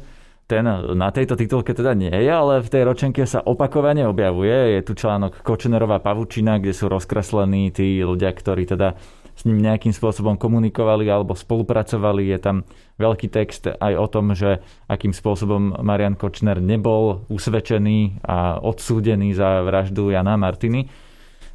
ten 0.46 0.62
na 0.94 1.10
tejto 1.10 1.34
titulke 1.34 1.74
teda 1.74 1.92
nie 1.98 2.10
je, 2.10 2.30
ale 2.30 2.62
v 2.62 2.70
tej 2.70 2.82
ročenke 2.86 3.26
sa 3.26 3.42
opakovane 3.42 4.06
objavuje. 4.06 4.78
Je 4.78 4.80
tu 4.86 4.94
článok 4.94 5.42
Kočnerová 5.42 5.98
pavučina, 5.98 6.62
kde 6.62 6.70
sú 6.70 6.86
rozkreslení 6.86 7.74
tí 7.74 7.98
ľudia, 7.98 8.30
ktorí 8.30 8.62
teda 8.62 8.94
s 9.36 9.44
ním 9.44 9.60
nejakým 9.60 9.92
spôsobom 9.92 10.40
komunikovali 10.40 11.04
alebo 11.12 11.36
spolupracovali. 11.36 12.32
Je 12.32 12.38
tam 12.40 12.56
veľký 12.96 13.28
text 13.28 13.68
aj 13.68 13.92
o 13.98 14.06
tom, 14.08 14.32
že 14.32 14.64
akým 14.88 15.12
spôsobom 15.12 15.82
Marian 15.84 16.16
Kočner 16.16 16.56
nebol 16.62 17.28
usvedčený 17.28 18.24
a 18.24 18.56
odsúdený 18.62 19.36
za 19.36 19.60
vraždu 19.60 20.08
Jana 20.08 20.40
Martiny. 20.40 20.88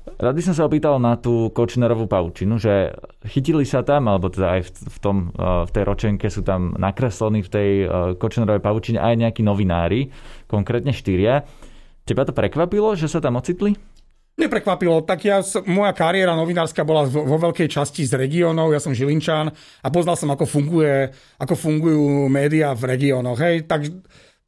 Rád 0.02 0.34
by 0.34 0.42
som 0.42 0.56
sa 0.58 0.66
opýtal 0.66 0.98
na 0.98 1.14
tú 1.14 1.54
Kočnerovú 1.54 2.10
paučinu, 2.10 2.58
že 2.58 2.94
chytili 3.26 3.62
sa 3.70 3.86
tam, 3.86 4.10
alebo 4.10 4.34
teda 4.34 4.58
aj 4.58 4.62
v, 4.74 4.98
tom, 4.98 5.30
eh, 5.34 5.66
v 5.66 5.72
tej 5.72 5.84
ročenke 5.86 6.26
sú 6.30 6.42
tam 6.42 6.74
nakreslení 6.74 7.46
v 7.46 7.50
tej 7.50 7.70
eh, 7.86 7.88
Kočnerovej 8.18 8.66
paučine 8.66 8.98
aj 8.98 9.14
nejakí 9.18 9.42
novinári, 9.46 10.10
konkrétne 10.50 10.90
štyria. 10.90 11.46
Teba 12.02 12.26
to 12.26 12.34
prekvapilo, 12.34 12.98
že 12.98 13.06
sa 13.06 13.22
tam 13.22 13.38
ocitli? 13.38 13.78
Neprekvapilo, 14.42 15.06
tak 15.06 15.22
ja, 15.28 15.44
moja 15.70 15.94
kariéra 15.94 16.34
novinárska 16.34 16.82
bola 16.82 17.06
vo 17.06 17.38
veľkej 17.38 17.68
časti 17.68 18.08
z 18.08 18.16
regiónov, 18.16 18.74
ja 18.74 18.82
som 18.82 18.96
Žilinčan 18.96 19.54
a 19.54 19.88
poznal 19.94 20.18
som, 20.18 20.32
ako, 20.34 20.50
funguje, 20.50 21.14
ako 21.38 21.54
fungujú 21.54 22.26
médiá 22.32 22.74
v 22.74 22.96
regiónoch. 22.96 23.38
Hej, 23.38 23.70
tak 23.70 23.86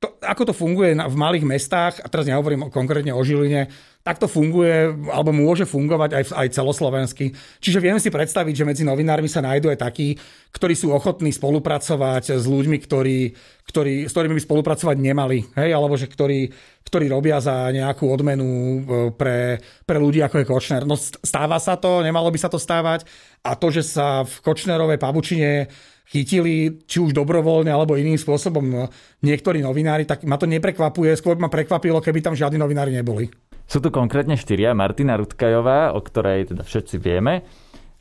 to, 0.04 0.20
ako 0.20 0.52
to 0.52 0.54
funguje 0.54 0.92
v 1.00 1.16
malých 1.16 1.48
mestách, 1.48 2.04
a 2.04 2.12
teraz 2.12 2.28
nehovorím 2.28 2.68
konkrétne 2.68 3.16
o 3.16 3.24
Žiline, 3.24 3.72
tak 4.04 4.20
to 4.20 4.28
funguje, 4.28 4.92
alebo 5.08 5.32
môže 5.32 5.64
fungovať 5.64 6.12
aj, 6.12 6.24
aj 6.36 6.48
celoslovensky. 6.60 7.32
Čiže 7.64 7.80
vieme 7.80 8.04
si 8.04 8.12
predstaviť, 8.12 8.52
že 8.52 8.68
medzi 8.68 8.84
novinármi 8.84 9.32
sa 9.32 9.40
nájdú 9.40 9.72
aj 9.72 9.80
takí, 9.80 10.20
ktorí 10.52 10.76
sú 10.76 10.92
ochotní 10.92 11.32
spolupracovať 11.32 12.36
s 12.36 12.44
ľuďmi, 12.44 12.84
ktorí, 12.84 13.32
ktorí, 13.64 14.04
s 14.04 14.12
ktorými 14.12 14.36
by 14.36 14.44
spolupracovať 14.44 14.98
nemali, 15.00 15.48
hej? 15.56 15.70
alebo 15.72 15.96
že 15.96 16.12
ktorí, 16.12 16.52
ktorí 16.84 17.08
robia 17.08 17.40
za 17.40 17.72
nejakú 17.72 18.12
odmenu 18.12 18.44
e, 18.44 18.80
pre, 19.16 19.64
pre 19.88 19.98
ľudí, 20.04 20.20
ako 20.20 20.44
je 20.44 20.50
Kočner. 20.52 20.84
No 20.84 21.00
stáva 21.00 21.56
sa 21.64 21.80
to, 21.80 22.04
nemalo 22.04 22.28
by 22.28 22.40
sa 22.44 22.52
to 22.52 22.60
stávať. 22.60 23.08
A 23.40 23.56
to, 23.56 23.72
že 23.72 23.88
sa 23.88 24.28
v 24.28 24.36
Kočnerovej 24.44 25.00
pavučine 25.00 25.72
chytili, 26.08 26.84
či 26.84 27.00
už 27.00 27.16
dobrovoľne 27.16 27.72
alebo 27.72 27.96
iným 27.96 28.20
spôsobom 28.20 28.64
no, 28.64 28.92
niektorí 29.24 29.64
novinári, 29.64 30.04
tak 30.04 30.28
ma 30.28 30.36
to 30.36 30.46
neprekvapuje. 30.46 31.16
Skôr 31.16 31.40
ma 31.40 31.48
prekvapilo, 31.48 32.04
keby 32.04 32.20
tam 32.20 32.36
žiadni 32.36 32.60
novinári 32.60 32.92
neboli. 32.92 33.32
Sú 33.64 33.80
tu 33.80 33.90
konkrétne 33.90 34.36
štyria. 34.36 34.76
Martina 34.76 35.16
Rutkajová, 35.16 35.96
o 35.96 36.04
ktorej 36.04 36.52
teda 36.52 36.68
všetci 36.68 36.96
vieme. 37.00 37.48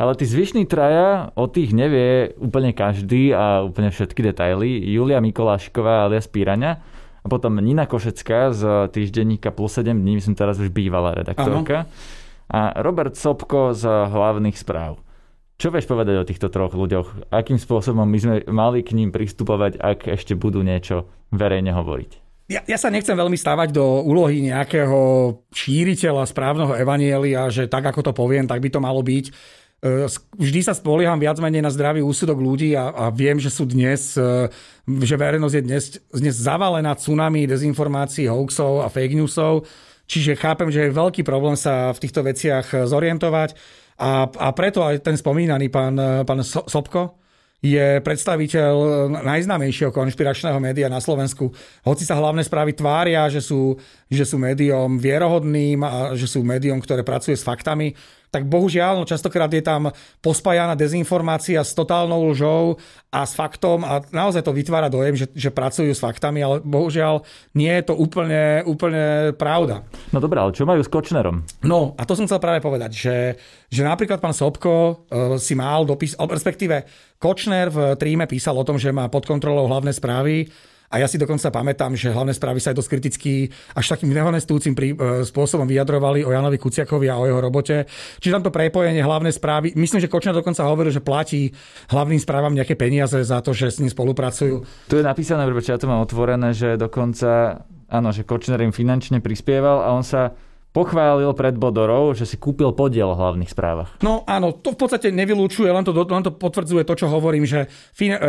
Ale 0.03 0.19
tí 0.19 0.27
zvyšní 0.27 0.67
traja, 0.67 1.31
o 1.39 1.47
tých 1.47 1.71
nevie 1.71 2.35
úplne 2.43 2.75
každý 2.75 3.31
a 3.31 3.63
úplne 3.63 3.95
všetky 3.95 4.19
detaily. 4.19 4.83
Julia 4.91 5.23
Mikolášková 5.23 6.11
alias 6.11 6.27
Píraňa 6.27 6.83
a 7.23 7.27
potom 7.31 7.63
Nina 7.63 7.87
Košecká 7.87 8.51
z 8.51 8.91
týždenníka 8.91 9.55
plus 9.55 9.79
7 9.79 9.95
dní, 9.95 10.19
myslím 10.19 10.35
teraz 10.35 10.59
už 10.59 10.75
bývalá 10.75 11.15
redaktorka. 11.15 11.87
Ano. 11.87 12.51
A 12.51 12.83
Robert 12.83 13.15
Sobko 13.15 13.79
z 13.79 13.87
hlavných 13.87 14.59
správ. 14.59 14.99
Čo 15.63 15.71
vieš 15.71 15.87
povedať 15.87 16.19
o 16.19 16.27
týchto 16.27 16.51
troch 16.51 16.75
ľuďoch? 16.75 17.31
Akým 17.31 17.55
spôsobom 17.55 18.03
my 18.03 18.19
sme 18.19 18.37
mali 18.51 18.83
k 18.83 18.99
ním 18.99 19.15
pristupovať, 19.15 19.79
ak 19.79 20.11
ešte 20.11 20.35
budú 20.35 20.59
niečo 20.59 21.07
verejne 21.31 21.71
hovoriť? 21.71 22.11
Ja, 22.51 22.67
ja 22.67 22.75
sa 22.75 22.91
nechcem 22.91 23.15
veľmi 23.15 23.39
stávať 23.39 23.71
do 23.71 24.03
úlohy 24.03 24.43
nejakého 24.43 24.99
šíriteľa 25.55 26.27
správneho 26.27 26.75
evanielia, 26.75 27.47
že 27.47 27.71
tak 27.71 27.87
ako 27.87 28.11
to 28.11 28.11
poviem, 28.11 28.51
tak 28.51 28.59
by 28.59 28.75
to 28.75 28.83
malo 28.83 29.07
byť. 29.07 29.31
E, 29.31 29.33
vždy 30.35 30.67
sa 30.67 30.75
spolieham 30.75 31.23
viac 31.23 31.39
menej 31.39 31.63
na 31.63 31.71
zdravý 31.71 32.03
úsudok 32.03 32.43
ľudí 32.43 32.75
a, 32.75 32.91
a 32.91 33.05
viem, 33.15 33.39
že 33.39 33.55
sú 33.55 33.63
dnes, 33.63 34.19
e, 34.19 34.51
že 34.83 35.15
verejnosť 35.15 35.55
je 35.55 35.63
dnes, 35.63 35.85
dnes 36.11 36.35
zavalená 36.35 36.99
tsunami 36.99 37.47
dezinformácií, 37.47 38.27
hoaxov 38.27 38.83
a 38.83 38.91
fake 38.91 39.15
newsov. 39.15 39.63
Čiže 40.11 40.43
chápem, 40.43 40.75
že 40.75 40.91
je 40.91 40.99
veľký 40.99 41.23
problém 41.23 41.55
sa 41.55 41.95
v 41.95 42.03
týchto 42.03 42.27
veciach 42.27 42.91
zorientovať. 42.91 43.55
A, 44.01 44.29
a 44.29 44.49
preto 44.57 44.81
aj 44.85 45.05
ten 45.05 45.17
spomínaný 45.17 45.69
pán, 45.69 45.97
pán 46.25 46.41
Sobko 46.45 47.23
je 47.63 48.03
predstaviteľ 48.03 48.75
najznámejšieho 49.23 49.95
konšpiračného 49.95 50.59
média 50.59 50.91
na 50.91 50.99
Slovensku. 50.99 51.55
Hoci 51.87 52.03
sa 52.03 52.19
hlavné 52.19 52.43
správy 52.43 52.75
tvária, 52.75 53.31
že 53.31 53.39
sú, 53.39 53.79
že 54.11 54.27
sú 54.27 54.35
médium 54.35 54.99
vierohodným 54.99 55.79
a 55.87 56.19
že 56.19 56.27
sú 56.27 56.43
médium, 56.43 56.83
ktoré 56.83 57.07
pracuje 57.07 57.39
s 57.39 57.47
faktami, 57.47 57.95
tak 58.33 58.49
bohužiaľ, 58.49 58.97
no 58.97 59.05
častokrát 59.05 59.53
je 59.53 59.61
tam 59.61 59.93
pospájana 60.25 60.73
dezinformácia 60.73 61.61
s 61.61 61.77
totálnou 61.77 62.33
lžou 62.33 62.81
a 63.13 63.29
s 63.29 63.37
faktom 63.37 63.85
a 63.85 64.01
naozaj 64.09 64.41
to 64.41 64.57
vytvára 64.57 64.89
dojem, 64.89 65.21
že, 65.21 65.29
že 65.37 65.53
pracujú 65.53 65.93
s 65.93 66.01
faktami, 66.01 66.41
ale 66.41 66.65
bohužiaľ 66.65 67.29
nie 67.53 67.69
je 67.69 67.85
to 67.85 67.95
úplne, 67.95 68.65
úplne 68.65 69.37
pravda. 69.37 69.85
No 70.17 70.19
dobré, 70.25 70.41
ale 70.41 70.57
čo 70.57 70.65
majú 70.65 70.81
s 70.81 70.89
Kočnerom? 70.89 71.45
No 71.61 71.93
a 72.01 72.09
to 72.09 72.17
som 72.17 72.25
chcel 72.25 72.41
práve 72.41 72.65
povedať, 72.65 72.91
že, 72.97 73.17
že 73.69 73.85
napríklad 73.85 74.17
pán 74.17 74.33
Sobko 74.33 74.73
uh, 74.73 75.37
si 75.37 75.53
mal 75.53 75.85
dopis, 75.85 76.17
respektíve 76.17 76.89
Kočner 77.21 77.69
v 77.69 78.01
tríme 78.01 78.25
písal 78.25 78.57
o 78.57 78.65
tom, 78.65 78.81
že 78.81 78.97
má 78.97 79.13
pod 79.13 79.29
kontrolou 79.29 79.69
hlavné 79.69 79.93
správy 79.93 80.49
a 80.93 81.01
ja 81.01 81.09
si 81.09 81.17
dokonca 81.17 81.49
pamätám, 81.49 81.97
že 81.97 82.13
hlavné 82.13 82.37
správy 82.37 82.61
sa 82.61 82.77
aj 82.77 82.85
dosť 82.85 82.91
kriticky 82.93 83.33
až 83.73 83.97
takým 83.97 84.13
nehonestujúcim 84.13 84.77
e, 84.77 85.25
spôsobom 85.25 85.65
vyjadrovali 85.65 86.21
o 86.21 86.31
Janovi 86.31 86.61
Kuciakovi 86.61 87.09
a 87.09 87.17
o 87.17 87.25
jeho 87.25 87.41
robote. 87.41 87.89
Čiže 88.21 88.35
tam 88.37 88.45
to 88.45 88.53
prepojenie 88.53 89.01
hlavné 89.01 89.33
správy, 89.33 89.73
myslím, 89.73 90.05
že 90.05 90.13
Kočner 90.13 90.37
dokonca 90.37 90.69
hovoril, 90.69 90.93
že 90.93 91.01
platí 91.01 91.49
hlavným 91.89 92.21
správam 92.21 92.53
nejaké 92.53 92.77
peniaze 92.77 93.17
za 93.25 93.41
to, 93.41 93.57
že 93.57 93.73
s 93.73 93.81
ním 93.81 93.89
spolupracujú. 93.89 94.69
Tu 94.93 95.01
je 95.01 95.05
napísané, 95.05 95.49
že 95.49 95.73
ja 95.73 95.81
to 95.81 95.89
mám 95.89 96.05
otvorené, 96.05 96.53
že 96.53 96.77
dokonca, 96.77 97.65
áno, 97.89 98.13
že 98.13 98.29
Kočner 98.29 98.61
im 98.61 98.77
finančne 98.77 99.25
prispieval 99.25 99.81
a 99.81 99.97
on 99.97 100.05
sa 100.05 100.37
pochválil 100.73 101.29
pred 101.37 101.53
Bodorov, 101.53 102.17
že 102.17 102.25
si 102.25 102.41
kúpil 102.41 102.73
podiel 102.73 103.13
v 103.13 103.21
hlavných 103.21 103.53
správach. 103.53 103.91
No 104.01 104.25
áno, 104.25 104.57
to 104.57 104.73
v 104.73 104.81
podstate 104.81 105.13
nevylúčuje, 105.13 105.69
len 105.69 105.85
to, 105.85 105.93
len 105.93 106.25
to 106.25 106.33
potvrdzuje 106.33 106.89
to, 106.89 106.97
čo 106.97 107.13
hovorím, 107.13 107.45
že, 107.45 107.69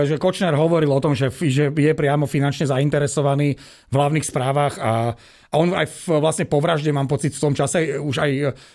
že 0.03 0.19
Kočner 0.19 0.51
hovoril 0.51 0.91
o 0.91 0.99
tom, 0.99 1.15
že, 1.15 1.31
že 1.31 1.71
je 1.71 1.93
priamo 1.95 2.27
finančne 2.27 2.67
zainteresovaný 2.67 3.55
v 3.87 3.93
hlavných 3.95 4.27
správach 4.27 4.75
a, 4.75 5.15
a 5.53 5.55
on 5.55 5.71
aj 5.71 5.87
v, 5.87 6.19
vlastne 6.19 6.43
po 6.43 6.59
vražde, 6.59 6.91
mám 6.91 7.07
pocit, 7.07 7.31
v 7.31 7.43
tom 7.47 7.55
čase 7.55 7.95
už 7.95 8.15
aj, 8.19 8.31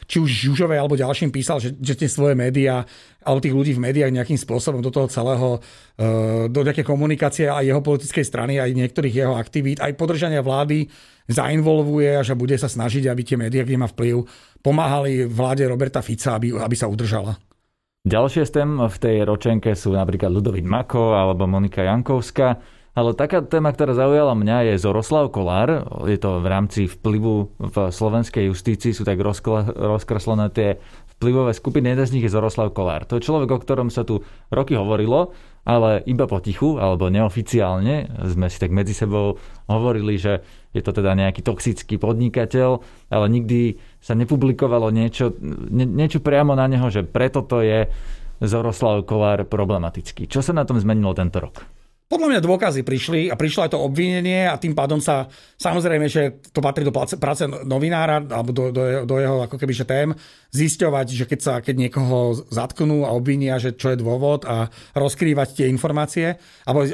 či 0.08 0.16
už 0.16 0.30
Žužové 0.48 0.80
alebo 0.80 0.96
ďalším 0.96 1.28
písal, 1.28 1.60
že, 1.60 1.76
že 1.76 1.92
tie 1.92 2.08
svoje 2.08 2.32
médiá, 2.32 2.88
alebo 3.20 3.44
tých 3.44 3.52
ľudí 3.52 3.72
v 3.76 3.84
médiách 3.84 4.16
nejakým 4.16 4.40
spôsobom 4.40 4.80
do 4.80 4.88
toho 4.88 5.12
celého, 5.12 5.60
e, 6.00 6.08
do 6.48 6.60
nejaké 6.64 6.80
komunikácie 6.87 7.52
aj 7.52 7.68
jeho 7.68 7.82
politickej 7.84 8.25
strany, 8.25 8.56
aj 8.56 8.72
niektorých 8.72 9.12
jeho 9.12 9.34
aktivít, 9.37 9.84
aj 9.84 9.92
podržania 9.98 10.40
vlády 10.40 10.88
zainvolvuje 11.28 12.16
a 12.18 12.25
že 12.25 12.35
bude 12.35 12.56
sa 12.56 12.66
snažiť, 12.66 13.06
aby 13.06 13.23
tie 13.23 13.37
médiá, 13.37 13.62
kde 13.62 13.76
má 13.76 13.87
vplyv, 13.87 14.25
pomáhali 14.64 15.28
vláde 15.28 15.68
Roberta 15.68 16.00
Fica, 16.00 16.40
aby, 16.40 16.56
aby 16.56 16.76
sa 16.76 16.88
udržala. 16.88 17.37
Ďalšie 18.08 18.49
z 18.49 18.52
tém 18.56 18.70
v 18.80 18.97
tej 18.97 19.16
ročenke 19.28 19.76
sú 19.76 19.92
napríklad 19.92 20.32
Ludovít 20.32 20.64
Mako 20.64 21.12
alebo 21.12 21.44
Monika 21.44 21.85
Jankovská. 21.85 22.56
Ale 22.99 23.14
taká 23.14 23.47
téma, 23.47 23.70
ktorá 23.70 23.94
zaujala 23.94 24.35
mňa, 24.35 24.75
je 24.75 24.82
Zoroslav 24.82 25.30
Kolár. 25.30 25.87
Je 26.08 26.18
to 26.18 26.42
v 26.42 26.47
rámci 26.50 26.90
vplyvu 26.90 27.47
v 27.54 27.76
slovenskej 27.94 28.50
justícii, 28.50 28.90
sú 28.90 29.06
tak 29.06 29.23
rozkreslené 29.23 30.50
tie 30.50 30.82
vplyvové 31.18 31.50
skupiny. 31.50 31.92
Jeden 31.92 32.06
z 32.06 32.14
nich 32.14 32.25
je 32.25 32.32
Zoroslav 32.32 32.70
Kolár. 32.70 33.02
To 33.10 33.18
je 33.18 33.26
človek, 33.26 33.50
o 33.50 33.58
ktorom 33.58 33.90
sa 33.90 34.06
tu 34.06 34.22
roky 34.54 34.78
hovorilo, 34.78 35.34
ale 35.66 36.06
iba 36.06 36.30
potichu, 36.30 36.78
alebo 36.78 37.10
neoficiálne. 37.10 38.06
Sme 38.30 38.46
si 38.46 38.62
tak 38.62 38.70
medzi 38.70 38.94
sebou 38.94 39.37
hovorili, 39.66 40.14
že 40.14 40.46
je 40.70 40.78
to 40.78 40.94
teda 40.94 41.18
nejaký 41.18 41.42
toxický 41.42 41.98
podnikateľ, 41.98 42.78
ale 43.10 43.26
nikdy 43.34 43.82
sa 43.98 44.14
nepublikovalo 44.14 44.94
niečo, 44.94 45.34
nie, 45.68 45.84
niečo 45.84 46.22
priamo 46.22 46.54
na 46.54 46.70
neho, 46.70 46.87
že 46.87 47.02
preto 47.02 47.42
to 47.42 47.66
je 47.66 47.90
Zoroslav 48.38 49.02
Kolár 49.02 49.42
problematický. 49.42 50.30
Čo 50.30 50.46
sa 50.46 50.54
na 50.54 50.62
tom 50.62 50.78
zmenilo 50.78 51.10
tento 51.18 51.42
rok? 51.42 51.77
Podľa 52.08 52.28
mňa 52.32 52.40
dôkazy 52.40 52.88
prišli 52.88 53.28
a 53.28 53.36
prišlo 53.36 53.68
aj 53.68 53.76
to 53.76 53.84
obvinenie 53.84 54.48
a 54.48 54.56
tým 54.56 54.72
pádom 54.72 54.96
sa, 54.96 55.28
samozrejme, 55.60 56.08
že 56.08 56.40
to 56.56 56.64
patrí 56.64 56.80
do 56.80 56.88
práce 56.96 57.44
novinára 57.68 58.24
alebo 58.24 58.48
do, 58.48 58.72
do, 58.72 59.04
do 59.04 59.16
jeho 59.20 59.44
ako 59.44 59.60
keby, 59.60 59.76
že 59.76 59.84
tém, 59.84 60.16
zisťovať, 60.56 61.06
že 61.12 61.24
keď 61.28 61.40
sa 61.44 61.54
keď 61.60 61.76
niekoho 61.76 62.32
zatknú 62.48 63.04
a 63.04 63.12
obvinia, 63.12 63.60
že 63.60 63.76
čo 63.76 63.92
je 63.92 64.00
dôvod 64.00 64.48
a 64.48 64.72
rozkrývať 64.96 65.60
tie 65.60 65.66
informácie 65.68 66.40
alebo 66.64 66.88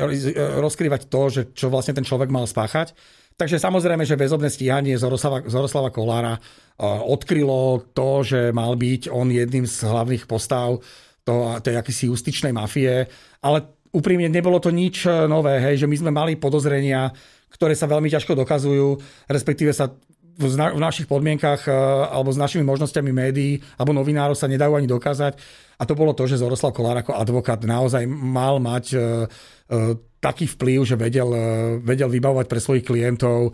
rozkrývať 0.59 1.06
to, 1.06 1.23
že 1.30 1.42
čo 1.54 1.71
vlastne 1.71 1.94
ten 1.94 2.02
človek 2.02 2.35
mal 2.35 2.50
spáchať. 2.50 2.90
Takže 3.38 3.62
samozrejme, 3.62 4.02
že 4.02 4.18
väzobné 4.18 4.50
stíhanie 4.50 4.99
Zoroslava, 4.99 5.47
Zoroslava 5.47 5.94
Kolára 5.94 6.42
odkrylo 6.83 7.87
to, 7.94 8.26
že 8.26 8.50
mal 8.50 8.75
byť 8.75 9.14
on 9.14 9.30
jedným 9.30 9.66
z 9.66 9.87
hlavných 9.87 10.26
postav 10.26 10.83
to, 11.23 11.35
tej 11.62 11.78
akýsi 11.78 12.11
justičnej 12.11 12.50
mafie, 12.50 13.06
ale 13.42 13.59
úprimne 13.95 14.27
nebolo 14.27 14.59
to 14.59 14.75
nič 14.75 15.07
e, 15.07 15.31
nové, 15.31 15.63
hej, 15.63 15.87
že 15.87 15.91
my 15.91 15.97
sme 15.97 16.11
mali 16.11 16.33
podozrenia, 16.35 17.15
ktoré 17.55 17.79
sa 17.79 17.87
veľmi 17.87 18.11
ťažko 18.11 18.35
dokazujú, 18.35 18.99
respektíve 19.31 19.71
sa 19.71 19.95
v, 20.35 20.51
našich 20.59 21.07
podmienkach 21.07 21.71
e, 21.71 21.73
alebo 22.11 22.35
s 22.35 22.39
našimi 22.39 22.67
možnosťami 22.67 23.11
médií 23.15 23.63
alebo 23.79 23.95
novinárov 23.95 24.35
sa 24.35 24.51
nedajú 24.51 24.75
ani 24.75 24.91
dokázať. 24.91 25.39
A 25.79 25.83
to 25.87 25.95
bolo 25.95 26.11
to, 26.15 26.27
že 26.27 26.43
Zoroslav 26.43 26.75
Kolár 26.75 26.99
ako 26.99 27.15
advokát 27.15 27.63
naozaj 27.63 28.07
mal 28.07 28.63
mať 28.63 28.95
uh, 28.95 29.27
taký 30.23 30.47
vplyv, 30.47 30.87
že 30.87 30.95
vedel, 30.95 31.27
uh, 31.27 31.43
vedel 31.83 32.07
vybavovať 32.07 32.47
pre 32.47 32.63
svojich 32.63 32.87
klientov 32.87 33.51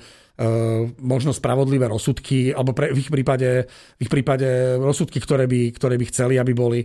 možno 1.05 1.37
spravodlivé 1.37 1.85
rozsudky, 1.85 2.57
alebo 2.57 2.73
pre, 2.73 2.97
v, 2.97 3.05
ich 3.05 3.13
prípade, 3.13 3.69
v 3.69 4.01
ich 4.01 4.09
prípade 4.09 4.81
rozsudky, 4.81 5.21
ktoré 5.21 5.45
by, 5.45 5.69
ktoré 5.77 6.01
by 6.01 6.07
chceli, 6.09 6.41
aby 6.41 6.57
boli. 6.57 6.81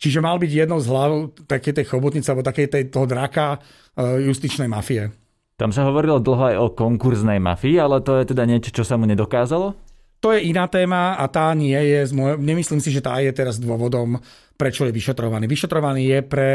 Čiže 0.00 0.24
mal 0.24 0.40
byť 0.40 0.64
jednou 0.64 0.80
z 0.80 0.88
hlav 0.88 1.36
také 1.44 1.76
tej 1.76 1.92
chobotnice, 1.92 2.32
alebo 2.32 2.40
takej 2.40 2.66
tej, 2.72 2.82
toho 2.88 3.04
draka 3.04 3.60
justičnej 4.00 4.64
mafie. 4.64 5.12
Tam 5.60 5.76
sa 5.76 5.84
hovorilo 5.84 6.16
dlho 6.16 6.44
aj 6.50 6.56
o 6.56 6.72
konkurznej 6.72 7.36
mafii, 7.36 7.76
ale 7.76 8.00
to 8.00 8.16
je 8.16 8.32
teda 8.32 8.48
niečo, 8.48 8.72
čo 8.72 8.80
sa 8.80 8.96
mu 8.96 9.04
nedokázalo? 9.04 9.76
To 10.24 10.32
je 10.32 10.48
iná 10.48 10.68
téma 10.72 11.20
a 11.20 11.28
tá 11.28 11.52
nie 11.52 11.76
je, 11.76 12.00
z 12.08 12.12
môj... 12.16 12.40
nemyslím 12.40 12.80
si, 12.80 12.88
že 12.88 13.04
tá 13.04 13.20
je 13.20 13.28
teraz 13.32 13.60
dôvodom, 13.60 14.16
prečo 14.56 14.88
je 14.88 14.92
vyšetrovaný. 14.92 15.44
Vyšetrovaný 15.48 16.16
je 16.16 16.18
pre 16.24 16.48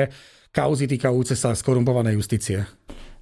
kauzy 0.50 0.90
týkajúce 0.90 1.38
sa 1.38 1.54
skorumpovanej 1.54 2.18
justície. 2.18 2.66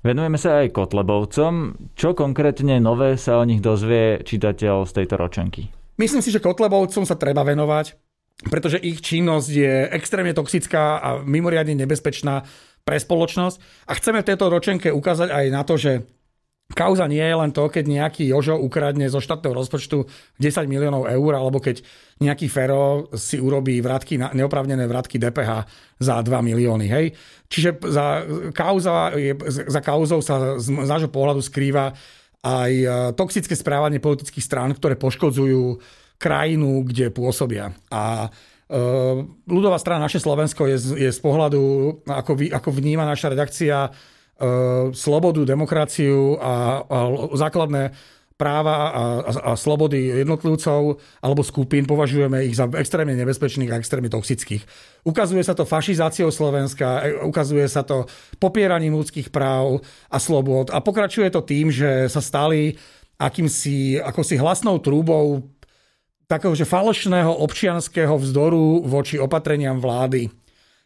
Venujeme 0.03 0.35
sa 0.35 0.63
aj 0.63 0.75
Kotlebovcom. 0.75 1.79
Čo 1.95 2.11
konkrétne 2.11 2.79
nové 2.83 3.15
sa 3.15 3.39
o 3.39 3.47
nich 3.47 3.63
dozvie 3.63 4.19
čitateľ 4.23 4.83
z 4.83 4.91
tejto 4.99 5.15
ročenky? 5.15 5.71
Myslím 5.95 6.19
si, 6.19 6.31
že 6.31 6.43
Kotlebovcom 6.43 7.07
sa 7.07 7.15
treba 7.15 7.47
venovať, 7.47 8.02
pretože 8.41 8.81
ich 8.81 8.99
činnosť 8.99 9.49
je 9.49 9.73
extrémne 9.93 10.33
toxická 10.35 10.99
a 10.99 11.09
mimoriadne 11.21 11.77
nebezpečná 11.77 12.43
pre 12.83 12.99
spoločnosť. 12.99 13.87
A 13.87 13.91
chceme 13.95 14.19
v 14.19 14.29
tejto 14.33 14.51
ročenke 14.51 14.91
ukázať 14.91 15.29
aj 15.31 15.45
na 15.51 15.61
to, 15.63 15.75
že 15.79 16.03
Kauza 16.73 17.05
nie 17.05 17.21
je 17.21 17.35
len 17.37 17.51
to, 17.53 17.69
keď 17.69 17.85
nejaký 17.85 18.23
Jožo 18.25 18.57
ukradne 18.57 19.05
zo 19.05 19.21
štátneho 19.21 19.53
rozpočtu 19.53 20.09
10 20.41 20.65
miliónov 20.65 21.05
eur, 21.05 21.31
alebo 21.37 21.61
keď 21.61 21.85
nejaký 22.23 22.49
Fero 22.49 23.11
si 23.13 23.37
urobí 23.37 23.77
vratky, 23.83 24.17
neoprávnené 24.17 24.87
vratky 24.89 25.21
DPH 25.21 25.69
za 26.01 26.23
2 26.23 26.33
milióny. 26.33 26.87
Hej? 26.89 27.05
Čiže 27.51 27.69
za, 27.83 28.25
kauza, 28.55 29.13
za 29.45 29.81
kauzou 29.83 30.23
sa 30.25 30.57
z 30.57 30.73
nášho 30.73 31.13
pohľadu 31.13 31.45
skrýva 31.45 31.93
aj 32.41 32.71
e, 32.73 32.87
toxické 33.15 33.53
správanie 33.53 34.01
politických 34.01 34.43
strán, 34.43 34.73
ktoré 34.73 34.97
poškodzujú 34.97 35.77
krajinu, 36.23 36.87
kde 36.87 37.11
pôsobia. 37.11 37.75
A 37.91 38.31
uh, 38.31 39.19
ľudová 39.43 39.75
strana 39.75 40.07
Naše 40.07 40.23
Slovensko 40.23 40.71
je, 40.71 40.79
je 40.95 41.11
z 41.11 41.19
pohľadu, 41.19 41.61
ako, 42.07 42.31
vy, 42.39 42.47
ako 42.47 42.69
vníma 42.71 43.03
naša 43.03 43.35
redakcia, 43.35 43.91
uh, 43.91 44.95
slobodu, 44.95 45.43
demokraciu 45.43 46.39
a, 46.39 46.79
a 46.87 46.97
základné 47.35 47.91
práva 48.33 48.75
a, 48.75 48.83
a, 48.89 49.01
a 49.23 49.51
slobody 49.53 50.09
jednotlivcov 50.25 50.97
alebo 51.21 51.45
skupín, 51.45 51.85
považujeme 51.85 52.43
ich 52.49 52.57
za 52.57 52.65
extrémne 52.75 53.13
nebezpečných 53.13 53.71
a 53.71 53.79
extrémne 53.79 54.09
toxických. 54.09 54.65
Ukazuje 55.05 55.45
sa 55.45 55.53
to 55.53 55.69
fašizáciou 55.69 56.33
Slovenska, 56.33 57.05
e, 57.05 57.21
ukazuje 57.23 57.63
sa 57.69 57.85
to 57.85 58.09
popieraním 58.41 58.97
ľudských 58.97 59.29
práv 59.29 59.85
a 60.09 60.17
slobod 60.17 60.73
a 60.73 60.81
pokračuje 60.81 61.29
to 61.29 61.45
tým, 61.45 61.69
že 61.69 62.09
sa 62.09 62.19
stali 62.19 62.75
akýmsi, 63.21 64.01
ako 64.01 64.21
si 64.25 64.35
hlasnou 64.35 64.81
trúbou 64.81 65.52
takého 66.27 66.55
že 66.55 66.67
falošného 66.67 67.29
občianského 67.43 68.15
vzdoru 68.17 68.85
voči 68.87 69.19
opatreniam 69.19 69.77
vlády. 69.77 70.29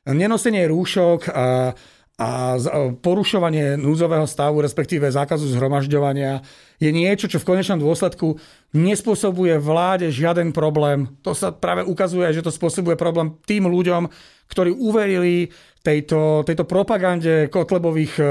Nenosenie 0.08 0.66
rúšok 0.68 1.20
a 1.32 1.76
a 2.18 2.58
porušovanie 2.98 3.78
núdzového 3.78 4.26
stavu, 4.26 4.66
respektíve 4.66 5.06
zákazu 5.06 5.54
zhromažďovania, 5.54 6.42
je 6.82 6.90
niečo, 6.90 7.30
čo 7.30 7.38
v 7.38 7.46
konečnom 7.54 7.78
dôsledku 7.78 8.42
nespôsobuje 8.74 9.54
vláde 9.62 10.10
žiaden 10.10 10.50
problém. 10.50 11.14
To 11.22 11.38
sa 11.38 11.54
práve 11.54 11.86
ukazuje, 11.86 12.26
že 12.34 12.42
to 12.42 12.50
spôsobuje 12.50 12.98
problém 12.98 13.38
tým 13.46 13.70
ľuďom, 13.70 14.10
ktorí 14.50 14.74
uverili 14.74 15.54
tejto, 15.86 16.42
tejto 16.42 16.66
propagande 16.66 17.54
Kotlebových, 17.54 18.14
e, 18.18 18.26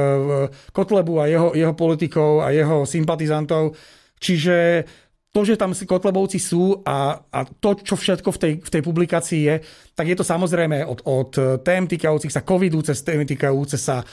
Kotlebu 0.74 1.22
a 1.22 1.30
jeho, 1.30 1.48
jeho 1.54 1.74
politikov 1.78 2.42
a 2.42 2.50
jeho 2.50 2.82
sympatizantov. 2.82 3.78
Čiže 4.18 4.82
to, 5.36 5.44
že 5.44 5.60
tam 5.60 5.76
si 5.76 5.84
Kotlebovci 5.84 6.40
sú 6.40 6.80
a, 6.80 7.20
a 7.28 7.44
to, 7.44 7.76
čo 7.76 7.92
všetko 7.92 8.32
v 8.32 8.38
tej, 8.40 8.52
v 8.64 8.70
tej 8.72 8.80
publikácii 8.80 9.40
je, 9.44 9.54
tak 9.92 10.08
je 10.08 10.16
to 10.16 10.24
samozrejme 10.24 10.80
od, 10.80 11.04
od 11.04 11.60
tém 11.60 11.84
týkajúcich 11.84 12.32
sa 12.32 12.40
covidu, 12.40 12.80
cez 12.80 13.04
témy 13.04 13.28
týkajúce 13.28 13.76
sa 13.76 14.00
e, 14.00 14.04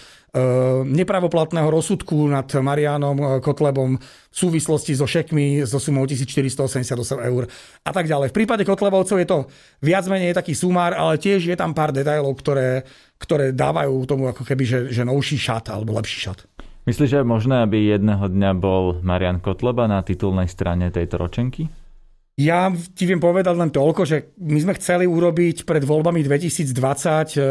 nepravoplatného 0.84 1.72
rozsudku 1.72 2.28
nad 2.28 2.44
Marianom 2.52 3.40
Kotlebom 3.40 3.96
v 3.96 4.36
súvislosti 4.36 5.00
so 5.00 5.08
šekmi 5.08 5.64
so 5.64 5.80
sumou 5.80 6.04
1488 6.04 7.00
eur 7.24 7.48
a 7.88 7.92
tak 7.96 8.04
ďalej. 8.12 8.36
V 8.36 8.44
prípade 8.44 8.68
Kotlebovcov 8.68 9.16
je 9.16 9.28
to 9.28 9.48
viac 9.80 10.04
menej 10.12 10.36
taký 10.36 10.52
sumár, 10.52 10.92
ale 10.92 11.24
tiež 11.24 11.48
je 11.48 11.56
tam 11.56 11.72
pár 11.72 11.96
detailov, 11.96 12.36
ktoré, 12.36 12.84
ktoré 13.16 13.56
dávajú 13.56 13.96
tomu 14.04 14.28
ako 14.28 14.44
keby, 14.44 14.64
že, 14.68 14.80
že 14.92 15.08
novší 15.08 15.40
šat 15.40 15.72
alebo 15.72 15.96
lepší 15.96 16.28
šat. 16.28 16.52
Myslíš, 16.84 17.10
že 17.16 17.20
je 17.24 17.28
možné, 17.28 17.64
aby 17.64 17.96
jedného 17.96 18.28
dňa 18.28 18.52
bol 18.60 19.00
Marian 19.00 19.40
Kotleba 19.40 19.88
na 19.88 20.04
titulnej 20.04 20.52
strane 20.52 20.92
tejto 20.92 21.16
ročenky? 21.16 21.72
Ja 22.34 22.74
ti 22.74 23.06
viem 23.06 23.22
povedať 23.22 23.56
len 23.56 23.70
toľko, 23.70 24.10
že 24.10 24.34
my 24.42 24.58
sme 24.58 24.74
chceli 24.76 25.06
urobiť 25.06 25.70
pred 25.70 25.86
voľbami 25.86 26.26
2020 26.26 26.74
e, 26.74 27.42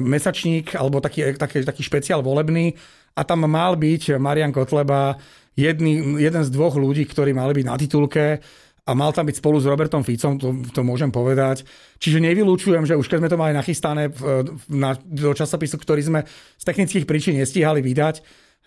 mesačník 0.00 0.78
alebo 0.78 1.02
taký, 1.02 1.34
taký, 1.34 1.66
taký 1.66 1.82
špeciál 1.82 2.22
volebný 2.22 2.78
a 3.18 3.26
tam 3.26 3.44
mal 3.44 3.74
byť 3.74 4.16
Marian 4.16 4.54
Kotleba 4.54 5.18
jedný, 5.58 6.22
jeden 6.22 6.42
z 6.46 6.50
dvoch 6.54 6.78
ľudí, 6.78 7.04
ktorí 7.10 7.34
mali 7.34 7.58
byť 7.58 7.66
na 7.66 7.74
titulke 7.74 8.38
a 8.86 8.90
mal 8.94 9.10
tam 9.10 9.26
byť 9.26 9.40
spolu 9.42 9.58
s 9.58 9.66
Robertom 9.66 10.06
Ficom, 10.06 10.38
to, 10.38 10.62
to 10.70 10.80
môžem 10.86 11.10
povedať. 11.10 11.66
Čiže 11.98 12.22
nevylúčujem, 12.22 12.86
že 12.86 12.94
už 12.94 13.10
keď 13.10 13.18
sme 13.18 13.32
to 13.32 13.40
mali 13.40 13.52
nachystané 13.56 14.12
na, 14.68 14.94
do 15.02 15.32
časopisu, 15.32 15.80
ktorý 15.80 16.04
sme 16.04 16.20
z 16.60 16.64
technických 16.68 17.08
príčin 17.08 17.34
nestíhali 17.34 17.80
vydať, 17.80 18.20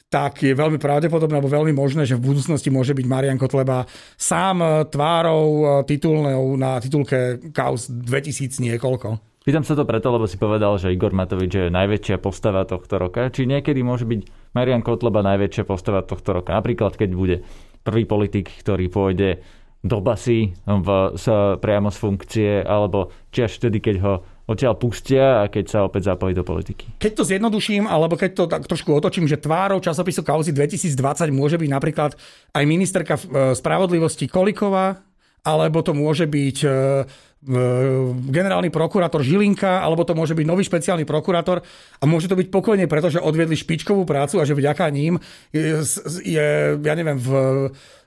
tak 0.07 0.39
je 0.39 0.55
veľmi 0.55 0.79
pravdepodobné 0.79 1.35
alebo 1.35 1.51
veľmi 1.51 1.75
možné, 1.75 2.07
že 2.07 2.15
v 2.15 2.31
budúcnosti 2.31 2.71
môže 2.71 2.95
byť 2.95 3.05
Marian 3.05 3.35
Kotleba 3.35 3.83
sám 4.15 4.63
e, 4.63 4.67
tvárou 4.87 5.47
e, 5.51 5.65
titulnou 5.83 6.55
na 6.55 6.79
titulke 6.79 7.43
Kaus 7.51 7.91
2000 7.91 8.63
niekoľko. 8.63 9.19
Pýtam 9.43 9.63
sa 9.63 9.79
to 9.79 9.87
preto, 9.87 10.11
lebo 10.11 10.27
si 10.27 10.35
povedal, 10.35 10.75
že 10.75 10.91
Igor 10.91 11.15
Matovič 11.15 11.51
je 11.55 11.65
najväčšia 11.71 12.19
postava 12.19 12.67
tohto 12.67 12.99
roka. 12.99 13.31
Či 13.31 13.47
niekedy 13.47 13.79
môže 13.79 14.03
byť 14.03 14.51
Marian 14.55 14.83
Kotleba 14.83 15.23
najväčšia 15.23 15.63
postava 15.63 16.03
tohto 16.03 16.35
roka? 16.35 16.51
Napríklad, 16.51 16.99
keď 16.99 17.09
bude 17.15 17.35
prvý 17.87 18.03
politik, 18.03 18.51
ktorý 18.63 18.91
pôjde 18.91 19.39
do 19.87 20.03
basy 20.03 20.51
v, 20.67 20.87
s, 21.15 21.31
priamo 21.63 21.87
z 21.87 21.97
funkcie, 21.99 22.51
alebo 22.59 23.11
či 23.31 23.47
až 23.47 23.55
vtedy, 23.55 23.79
keď 23.79 23.95
ho 24.03 24.13
odtiaľ 24.47 24.79
pustia 24.79 25.43
a 25.43 25.51
keď 25.51 25.65
sa 25.67 25.79
opäť 25.83 26.15
zapojí 26.15 26.31
do 26.31 26.47
politiky. 26.47 26.87
Keď 26.95 27.11
to 27.19 27.23
zjednoduším, 27.27 27.83
alebo 27.83 28.15
keď 28.15 28.31
to 28.31 28.43
tak 28.47 28.63
trošku 28.63 28.95
otočím, 28.95 29.27
že 29.27 29.35
tvárou 29.35 29.83
časopisu 29.83 30.23
Kauzy 30.23 30.55
2020 30.55 30.95
môže 31.35 31.59
byť 31.59 31.69
napríklad 31.69 32.15
aj 32.55 32.63
ministerka 32.63 33.19
e, 33.19 33.53
spravodlivosti 33.59 34.31
Koliková, 34.31 35.03
alebo 35.43 35.83
to 35.83 35.91
môže 35.91 36.27
byť 36.27 36.57
e, 36.63 36.69
generálny 38.27 38.73
prokurátor 38.73 39.21
Žilinka, 39.21 39.79
alebo 39.79 40.01
to 40.01 40.17
môže 40.17 40.33
byť 40.33 40.45
nový 40.47 40.65
špeciálny 40.65 41.05
prokurátor 41.05 41.61
a 42.01 42.03
môže 42.09 42.25
to 42.25 42.35
byť 42.35 42.49
pokojne, 42.49 42.89
pretože 42.89 43.21
odviedli 43.21 43.53
špičkovú 43.53 44.03
prácu 44.03 44.41
a 44.41 44.47
že 44.47 44.57
vďaka 44.57 44.89
ním 44.89 45.21
je, 45.53 45.79
je 46.25 46.47
ja 46.81 46.93
neviem, 46.97 47.15
v, 47.15 47.29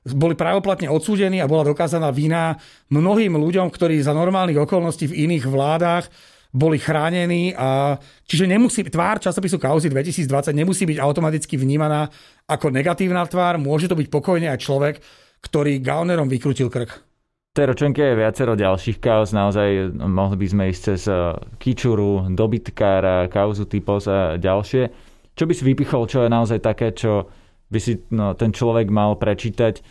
boli 0.03 0.35
právoplatne 0.35 0.91
odsúdení 0.91 1.39
a 1.39 1.49
bola 1.49 1.69
dokázaná 1.69 2.11
vina 2.11 2.59
mnohým 2.91 3.39
ľuďom, 3.39 3.71
ktorí 3.71 4.03
za 4.03 4.13
normálnych 4.13 4.61
okolností 4.61 5.07
v 5.09 5.31
iných 5.31 5.45
vládach 5.47 6.11
boli 6.51 6.83
chránení 6.83 7.55
a 7.55 7.99
čiže 8.27 8.51
nemusí, 8.51 8.83
tvár 8.83 9.23
časopisu 9.23 9.63
Kauzy 9.63 9.87
2020 9.87 10.51
nemusí 10.51 10.83
byť 10.83 10.99
automaticky 10.99 11.55
vnímaná 11.55 12.11
ako 12.51 12.75
negatívna 12.75 13.23
tvár, 13.27 13.63
môže 13.63 13.87
to 13.87 13.95
byť 13.95 14.09
pokojne 14.11 14.51
aj 14.51 14.59
človek, 14.59 14.95
ktorý 15.47 15.79
Gaunerom 15.79 16.27
vykrutil 16.27 16.67
krk. 16.67 17.07
V 17.51 17.59
tej 17.59 17.67
ročenke 17.75 17.99
je 18.03 18.15
viacero 18.15 18.55
ďalších 18.55 19.03
kauz, 19.03 19.35
naozaj 19.35 19.91
mohli 19.99 20.39
by 20.39 20.47
sme 20.47 20.65
ísť 20.71 20.83
cez 20.95 21.11
eh, 21.11 21.35
Kičuru, 21.59 22.31
dobytkára, 22.31 23.27
kauzu 23.27 23.67
typos 23.67 24.07
a 24.07 24.39
ďalšie. 24.39 24.83
Čo 25.35 25.45
by 25.51 25.53
si 25.55 25.63
vypichol, 25.67 26.07
čo 26.07 26.27
je 26.27 26.31
naozaj 26.31 26.63
také, 26.63 26.95
čo 26.95 27.27
by 27.71 27.79
si 27.83 27.99
no, 28.15 28.39
ten 28.39 28.55
človek 28.55 28.91
mal 28.91 29.19
prečítať, 29.19 29.83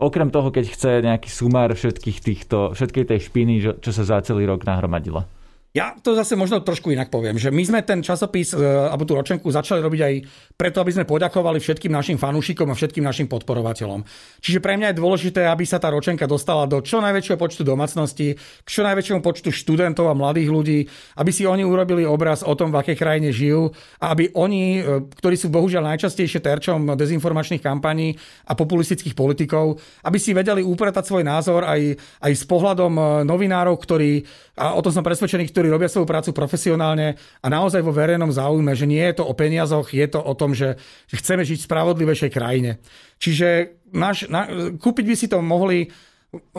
okrem 0.00 0.32
toho, 0.32 0.48
keď 0.48 0.64
chce 0.72 0.90
nejaký 1.04 1.28
sumár 1.28 1.72
všetkých 1.72 2.18
týchto, 2.20 2.72
všetkej 2.72 3.04
tej 3.04 3.20
špiny, 3.28 3.54
čo 3.80 3.90
sa 3.92 4.04
za 4.04 4.18
celý 4.24 4.48
rok 4.48 4.64
nahromadila? 4.64 5.28
Ja 5.70 5.94
to 5.94 6.18
zase 6.18 6.34
možno 6.34 6.58
trošku 6.66 6.90
inak 6.90 7.14
poviem, 7.14 7.38
že 7.38 7.54
my 7.54 7.62
sme 7.62 7.86
ten 7.86 8.02
časopis 8.02 8.50
e, 8.50 8.58
alebo 8.58 9.06
tú 9.06 9.14
ročenku 9.14 9.46
začali 9.54 9.78
robiť 9.78 10.00
aj 10.02 10.14
preto, 10.58 10.82
aby 10.82 10.90
sme 10.90 11.06
poďakovali 11.06 11.62
všetkým 11.62 11.94
našim 11.94 12.18
fanúšikom 12.18 12.66
a 12.66 12.74
všetkým 12.74 13.06
našim 13.06 13.30
podporovateľom. 13.30 14.02
Čiže 14.42 14.58
pre 14.58 14.74
mňa 14.74 14.90
je 14.90 14.98
dôležité, 14.98 15.46
aby 15.46 15.62
sa 15.62 15.78
tá 15.78 15.94
ročenka 15.94 16.26
dostala 16.26 16.66
do 16.66 16.82
čo 16.82 16.98
najväčšieho 16.98 17.38
počtu 17.38 17.62
domácností, 17.62 18.34
k 18.34 18.66
čo 18.66 18.82
najväčšiemu 18.82 19.22
počtu 19.22 19.54
študentov 19.54 20.10
a 20.10 20.18
mladých 20.18 20.50
ľudí, 20.50 20.78
aby 21.22 21.30
si 21.30 21.46
oni 21.46 21.62
urobili 21.62 22.02
obraz 22.02 22.42
o 22.42 22.50
tom, 22.58 22.74
v 22.74 22.82
akej 22.82 22.98
krajine 22.98 23.30
žijú 23.30 23.70
a 24.02 24.10
aby 24.10 24.34
oni, 24.34 24.82
e, 24.82 25.06
ktorí 25.06 25.38
sú 25.38 25.54
bohužiaľ 25.54 25.94
najčastejšie 25.94 26.42
terčom 26.42 26.98
dezinformačných 26.98 27.62
kampaní 27.62 28.18
a 28.50 28.58
populistických 28.58 29.14
politikov, 29.14 29.78
aby 30.02 30.18
si 30.18 30.34
vedeli 30.34 30.66
upratať 30.66 31.14
svoj 31.14 31.22
názor 31.22 31.62
aj, 31.62 31.94
aj 32.26 32.32
s 32.34 32.42
pohľadom 32.42 32.92
e, 32.98 33.02
novinárov, 33.22 33.78
ktorí, 33.78 34.26
a 34.58 34.74
o 34.74 34.82
tom 34.82 34.90
som 34.90 35.06
presvedčený, 35.06 35.59
ktorí 35.60 35.68
robia 35.68 35.92
svoju 35.92 36.08
prácu 36.08 36.32
profesionálne 36.32 37.20
a 37.44 37.46
naozaj 37.52 37.84
vo 37.84 37.92
verejnom 37.92 38.32
záujme, 38.32 38.72
že 38.72 38.88
nie 38.88 39.04
je 39.12 39.20
to 39.20 39.28
o 39.28 39.36
peniazoch, 39.36 39.92
je 39.92 40.08
to 40.08 40.16
o 40.16 40.32
tom, 40.32 40.56
že, 40.56 40.80
že 41.04 41.20
chceme 41.20 41.44
žiť 41.44 41.60
v 41.60 41.68
spravodlivejšej 41.68 42.32
krajine. 42.32 42.80
Čiže 43.20 43.76
naš, 43.92 44.24
na, 44.32 44.72
kúpiť 44.80 45.04
by 45.04 45.14
si 45.20 45.28
to 45.28 45.44
mohli 45.44 45.92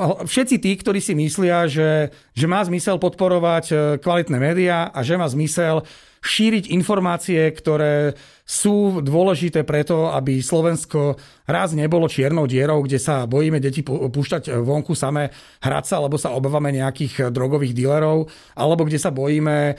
všetci 0.05 0.61
tí, 0.61 0.77
ktorí 0.77 1.01
si 1.01 1.17
myslia, 1.17 1.65
že, 1.65 2.13
že 2.37 2.45
má 2.45 2.61
zmysel 2.61 3.01
podporovať 3.01 3.65
e, 3.71 3.75
kvalitné 3.97 4.37
médiá 4.37 4.93
a 4.93 5.01
že 5.01 5.17
má 5.17 5.25
zmysel 5.25 5.81
šíriť 6.21 6.69
informácie, 6.69 7.49
ktoré 7.49 8.13
sú 8.45 9.01
dôležité 9.01 9.65
preto, 9.65 10.13
aby 10.13 10.37
Slovensko 10.37 11.17
raz 11.49 11.73
nebolo 11.73 12.05
čiernou 12.05 12.45
dierou, 12.45 12.85
kde 12.85 13.01
sa 13.01 13.25
bojíme 13.25 13.57
deti 13.57 13.81
púšťať 13.81 14.53
vonku 14.61 14.93
samé 14.93 15.33
hrať 15.65 15.85
sa, 15.89 15.97
lebo 15.97 16.21
sa 16.21 16.35
obávame 16.37 16.69
nejakých 16.77 17.33
drogových 17.33 17.73
dílerov, 17.73 18.29
alebo 18.53 18.85
kde 18.85 19.01
sa 19.01 19.09
bojíme 19.09 19.57
e, 19.71 19.73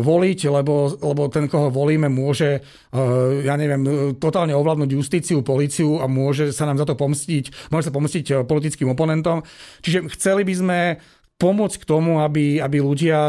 voliť, 0.00 0.40
lebo, 0.48 0.94
lebo 0.94 1.28
ten, 1.28 1.52
koho 1.52 1.68
volíme, 1.68 2.08
môže, 2.08 2.64
e, 2.94 3.00
ja 3.44 3.58
neviem, 3.60 4.14
totálne 4.16 4.56
ovládnuť 4.56 4.90
justíciu, 4.94 5.44
policiu 5.44 6.00
a 6.00 6.08
môže 6.08 6.54
sa 6.54 6.64
nám 6.64 6.80
za 6.80 6.88
to 6.88 6.96
pomstiť, 6.96 7.68
môže 7.68 7.90
sa 7.90 7.94
pomstiť 7.94 8.46
politickým 8.48 8.88
oponentom. 8.88 9.44
Čiže 9.84 10.08
chceli 10.16 10.48
by 10.48 10.54
sme 10.54 10.80
pomôcť 11.34 11.76
k 11.82 11.88
tomu, 11.88 12.22
aby, 12.22 12.62
aby 12.62 12.78
ľudia 12.78 13.28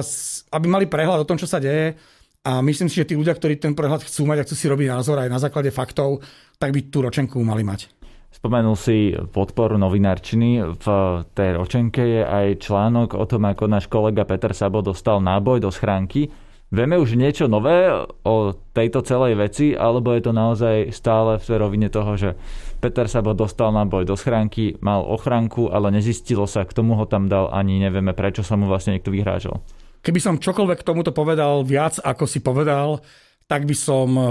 aby 0.54 0.66
mali 0.70 0.86
prehľad 0.86 1.26
o 1.26 1.28
tom, 1.28 1.42
čo 1.42 1.50
sa 1.50 1.58
deje, 1.58 1.98
A 2.46 2.62
myslím 2.62 2.86
si, 2.94 3.02
že 3.02 3.10
tí 3.10 3.18
ľudia, 3.18 3.34
ktorí 3.34 3.58
ten 3.58 3.74
prehľad 3.74 4.06
chcú 4.06 4.30
mať 4.30 4.38
a 4.38 4.46
chcú 4.46 4.56
si 4.56 4.70
robiť 4.70 4.88
názor 4.94 5.18
aj 5.18 5.34
na 5.34 5.42
základe 5.42 5.74
faktov, 5.74 6.22
tak 6.62 6.70
by 6.70 6.94
tú 6.94 7.02
ročenku 7.02 7.42
mali 7.42 7.66
mať. 7.66 7.90
Spomenul 8.30 8.78
si 8.78 9.18
podporu 9.34 9.82
novinárčiny. 9.82 10.78
V 10.78 10.88
tej 11.34 11.50
ročenke 11.58 12.04
je 12.06 12.22
aj 12.22 12.62
článok 12.62 13.18
o 13.18 13.26
tom, 13.26 13.50
ako 13.50 13.66
náš 13.66 13.90
kolega 13.90 14.28
Peter 14.30 14.54
Sabo 14.54 14.86
dostal 14.86 15.24
náboj 15.24 15.66
do 15.66 15.74
schránky. 15.74 16.30
Vieme 16.70 17.00
už 17.00 17.16
niečo 17.16 17.48
nové 17.48 17.90
o 18.28 18.36
tejto 18.76 19.02
celej 19.08 19.40
veci, 19.40 19.72
alebo 19.72 20.12
je 20.14 20.22
to 20.28 20.34
naozaj 20.36 20.92
stále 20.92 21.40
v 21.42 21.48
rovine 21.56 21.88
toho, 21.88 22.14
že 22.20 22.36
Peter 22.84 23.08
Sabo 23.08 23.32
dostal 23.32 23.72
náboj 23.72 24.04
do 24.04 24.20
schránky, 24.20 24.78
mal 24.84 25.02
ochránku, 25.02 25.72
ale 25.72 25.90
nezistilo 25.96 26.44
sa, 26.46 26.68
k 26.68 26.76
tomu 26.76 27.00
ho 27.00 27.06
tam 27.08 27.32
dal, 27.32 27.50
ani 27.50 27.80
nevieme, 27.80 28.12
prečo 28.12 28.44
sa 28.44 28.60
mu 28.60 28.68
vlastne 28.68 28.98
niekto 28.98 29.10
vyhrážal. 29.10 29.64
Keby 30.06 30.20
som 30.22 30.38
čokoľvek 30.38 30.86
k 30.86 30.88
tomuto 30.88 31.10
povedal 31.10 31.66
viac, 31.66 31.98
ako 31.98 32.30
si 32.30 32.38
povedal, 32.46 33.02
tak 33.50 33.66
by 33.66 33.74
som 33.74 34.10
eh, 34.14 34.28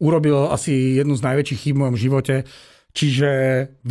urobil 0.00 0.48
asi 0.48 0.96
jednu 0.96 1.12
z 1.12 1.24
najväčších 1.28 1.60
chýb 1.68 1.76
v 1.76 1.82
mojom 1.84 1.98
živote. 2.00 2.48
Čiže 2.96 3.30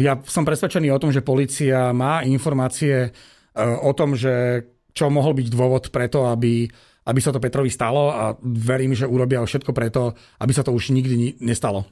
ja 0.01 0.13
som 0.25 0.45
presvedčený 0.45 0.89
o 0.89 1.01
tom, 1.01 1.13
že 1.13 1.21
policia 1.21 1.93
má 1.93 2.25
informácie 2.25 2.95
eh, 3.05 3.61
o 3.61 3.93
tom, 3.93 4.17
že 4.17 4.65
čo 4.97 5.13
mohol 5.13 5.37
byť 5.37 5.47
dôvod 5.53 5.93
preto, 5.93 6.25
aby, 6.25 6.65
aby 7.05 7.19
sa 7.21 7.29
to 7.29 7.39
Petrovi 7.39 7.69
stalo 7.69 8.09
a 8.09 8.33
verím, 8.41 8.97
že 8.97 9.05
urobia 9.05 9.45
všetko 9.45 9.71
preto, 9.77 10.17
aby 10.41 10.51
sa 10.57 10.65
to 10.65 10.73
už 10.73 10.89
nikdy 10.89 11.37
nestalo. 11.37 11.85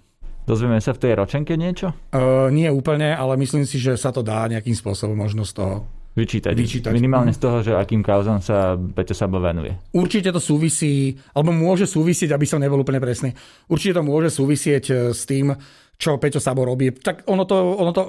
Dozvieme 0.44 0.82
sa 0.82 0.98
v 0.98 1.02
tej 1.06 1.14
ročenke 1.14 1.54
niečo? 1.54 1.94
Uh, 2.10 2.50
nie 2.50 2.68
úplne, 2.74 3.14
ale 3.14 3.38
myslím 3.38 3.70
si, 3.70 3.78
že 3.78 3.94
sa 3.96 4.10
to 4.10 4.26
dá 4.26 4.50
nejakým 4.50 4.74
spôsobom 4.74 5.14
možno 5.14 5.46
z 5.46 5.62
toho 5.62 5.88
vyčítať. 6.20 6.52
vyčítať. 6.52 6.92
Minimálne 6.92 7.32
z 7.32 7.40
toho, 7.40 7.58
že 7.64 7.72
akým 7.72 8.04
kauzám 8.04 8.44
sa 8.44 8.76
Peťo 8.76 9.16
Sabo 9.16 9.40
venuje. 9.40 9.72
Určite 9.96 10.36
to 10.36 10.44
súvisí, 10.44 11.16
alebo 11.32 11.56
môže 11.56 11.88
súvisieť, 11.88 12.36
aby 12.36 12.44
som 12.44 12.60
nebol 12.60 12.84
úplne 12.84 13.00
presný, 13.00 13.32
určite 13.72 13.98
to 13.98 14.04
môže 14.04 14.36
súvisieť 14.36 14.84
e, 14.92 14.94
s 15.16 15.24
tým, 15.24 15.56
čo 16.00 16.16
Peťo 16.16 16.40
Sabo 16.40 16.64
robí. 16.64 16.96
Tak 16.96 17.28
ono 17.28 17.44
to, 17.44 17.56
ono 17.76 17.92
to 17.92 18.02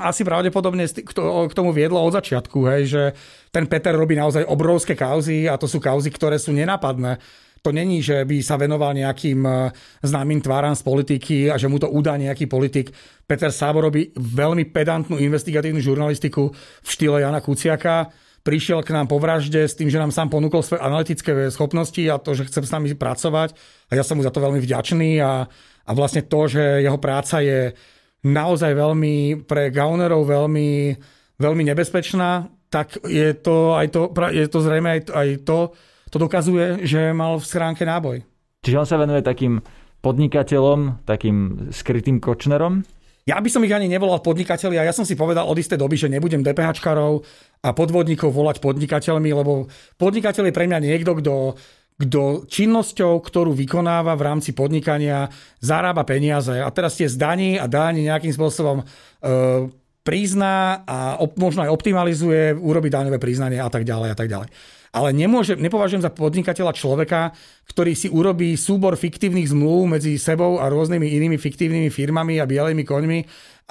asi 0.00 0.24
pravdepodobne 0.24 0.88
k 0.88 1.52
tomu 1.52 1.72
viedlo 1.76 2.00
od 2.00 2.16
začiatku, 2.16 2.58
hej, 2.72 2.82
že 2.88 3.02
ten 3.52 3.68
Peter 3.68 3.92
robí 3.92 4.16
naozaj 4.16 4.48
obrovské 4.48 4.96
kauzy 4.96 5.44
a 5.44 5.60
to 5.60 5.68
sú 5.68 5.76
kauzy, 5.76 6.08
ktoré 6.08 6.40
sú 6.40 6.56
nenápadné 6.56 7.20
to 7.62 7.70
není, 7.70 8.02
že 8.02 8.26
by 8.26 8.42
sa 8.42 8.58
venoval 8.58 8.90
nejakým 8.90 9.46
e, 9.46 9.70
známym 10.02 10.42
tváram 10.42 10.74
z 10.74 10.82
politiky 10.82 11.46
a 11.46 11.54
že 11.54 11.70
mu 11.70 11.78
to 11.78 11.86
udá 11.86 12.18
nejaký 12.18 12.50
politik. 12.50 12.90
Peter 13.22 13.54
Sábo 13.54 13.86
robí 13.86 14.10
veľmi 14.18 14.66
pedantnú 14.74 15.14
investigatívnu 15.22 15.78
žurnalistiku 15.78 16.50
v 16.82 16.88
štýle 16.90 17.22
Jana 17.22 17.38
Kuciaka. 17.38 18.10
Prišiel 18.42 18.82
k 18.82 18.90
nám 18.90 19.06
po 19.06 19.22
vražde 19.22 19.70
s 19.70 19.78
tým, 19.78 19.86
že 19.86 20.02
nám 20.02 20.10
sám 20.10 20.26
ponúkol 20.26 20.66
svoje 20.66 20.82
analytické 20.82 21.30
schopnosti 21.54 22.02
a 22.10 22.18
to, 22.18 22.34
že 22.34 22.50
chce 22.50 22.66
s 22.66 22.74
nami 22.74 22.90
pracovať. 22.98 23.54
A 23.86 23.92
ja 23.94 24.02
som 24.02 24.18
mu 24.18 24.26
za 24.26 24.34
to 24.34 24.42
veľmi 24.42 24.58
vďačný 24.58 25.22
a, 25.22 25.46
a 25.86 25.90
vlastne 25.94 26.26
to, 26.26 26.50
že 26.50 26.82
jeho 26.82 26.98
práca 26.98 27.38
je 27.38 27.70
naozaj 28.26 28.74
veľmi 28.74 29.46
pre 29.46 29.70
gaunerov 29.70 30.26
veľmi, 30.26 30.98
veľmi 31.38 31.62
nebezpečná, 31.70 32.50
tak 32.66 32.98
je 33.06 33.30
to, 33.38 33.78
aj 33.78 33.86
to, 33.94 34.10
je 34.34 34.46
to 34.50 34.58
zrejme 34.58 34.88
aj, 34.90 35.00
aj 35.14 35.28
to, 35.46 35.58
to 36.12 36.20
dokazuje, 36.20 36.84
že 36.84 37.16
mal 37.16 37.40
v 37.40 37.48
schránke 37.48 37.88
náboj. 37.88 38.20
Čiže 38.60 38.78
on 38.78 38.86
sa 38.86 39.00
venuje 39.00 39.24
takým 39.24 39.64
podnikateľom, 40.04 41.08
takým 41.08 41.68
skrytým 41.72 42.20
kočnerom? 42.20 42.84
Ja 43.22 43.38
by 43.38 43.48
som 43.48 43.62
ich 43.62 43.72
ani 43.72 43.86
nevolal 43.86 44.18
podnikateľi 44.18 44.82
a 44.82 44.86
ja 44.86 44.92
som 44.92 45.06
si 45.06 45.14
povedal 45.14 45.46
od 45.46 45.54
istej 45.54 45.78
doby, 45.78 45.94
že 45.94 46.10
nebudem 46.10 46.42
DPHčkarov 46.42 47.22
a 47.62 47.70
podvodníkov 47.70 48.34
volať 48.34 48.58
podnikateľmi, 48.58 49.30
lebo 49.30 49.70
podnikateľ 49.96 50.50
je 50.50 50.54
pre 50.54 50.66
mňa 50.68 50.78
niekto, 50.82 51.16
kto 51.18 51.34
kto 51.92 52.50
činnosťou, 52.50 53.22
ktorú 53.22 53.54
vykonáva 53.54 54.18
v 54.18 54.26
rámci 54.26 54.50
podnikania, 54.56 55.30
zarába 55.62 56.02
peniaze 56.02 56.58
a 56.58 56.66
teraz 56.74 56.98
tie 56.98 57.06
zdaní 57.06 57.60
a 57.60 57.70
dáni 57.70 58.10
nejakým 58.10 58.32
spôsobom 58.34 58.82
e, 58.82 58.84
prizná 60.02 60.82
a 60.82 61.22
op, 61.22 61.38
možno 61.38 61.62
aj 61.62 61.70
optimalizuje, 61.70 62.58
urobí 62.58 62.90
daňové 62.90 63.22
priznanie 63.22 63.62
a 63.62 63.70
tak 63.70 63.86
ďalej 63.86 64.08
a 64.08 64.16
tak 64.18 64.26
ďalej 64.26 64.50
ale 64.92 65.16
nemôžem, 65.16 65.56
nepovažujem 65.56 66.04
za 66.04 66.12
podnikateľa 66.12 66.76
človeka, 66.76 67.32
ktorý 67.64 67.96
si 67.96 68.12
urobí 68.12 68.52
súbor 68.60 69.00
fiktívnych 69.00 69.48
zmluv 69.48 69.88
medzi 69.88 70.20
sebou 70.20 70.60
a 70.60 70.68
rôznymi 70.68 71.08
inými 71.16 71.40
fiktívnymi 71.40 71.88
firmami 71.88 72.36
a 72.36 72.44
bielými 72.44 72.84
koňmi 72.84 73.18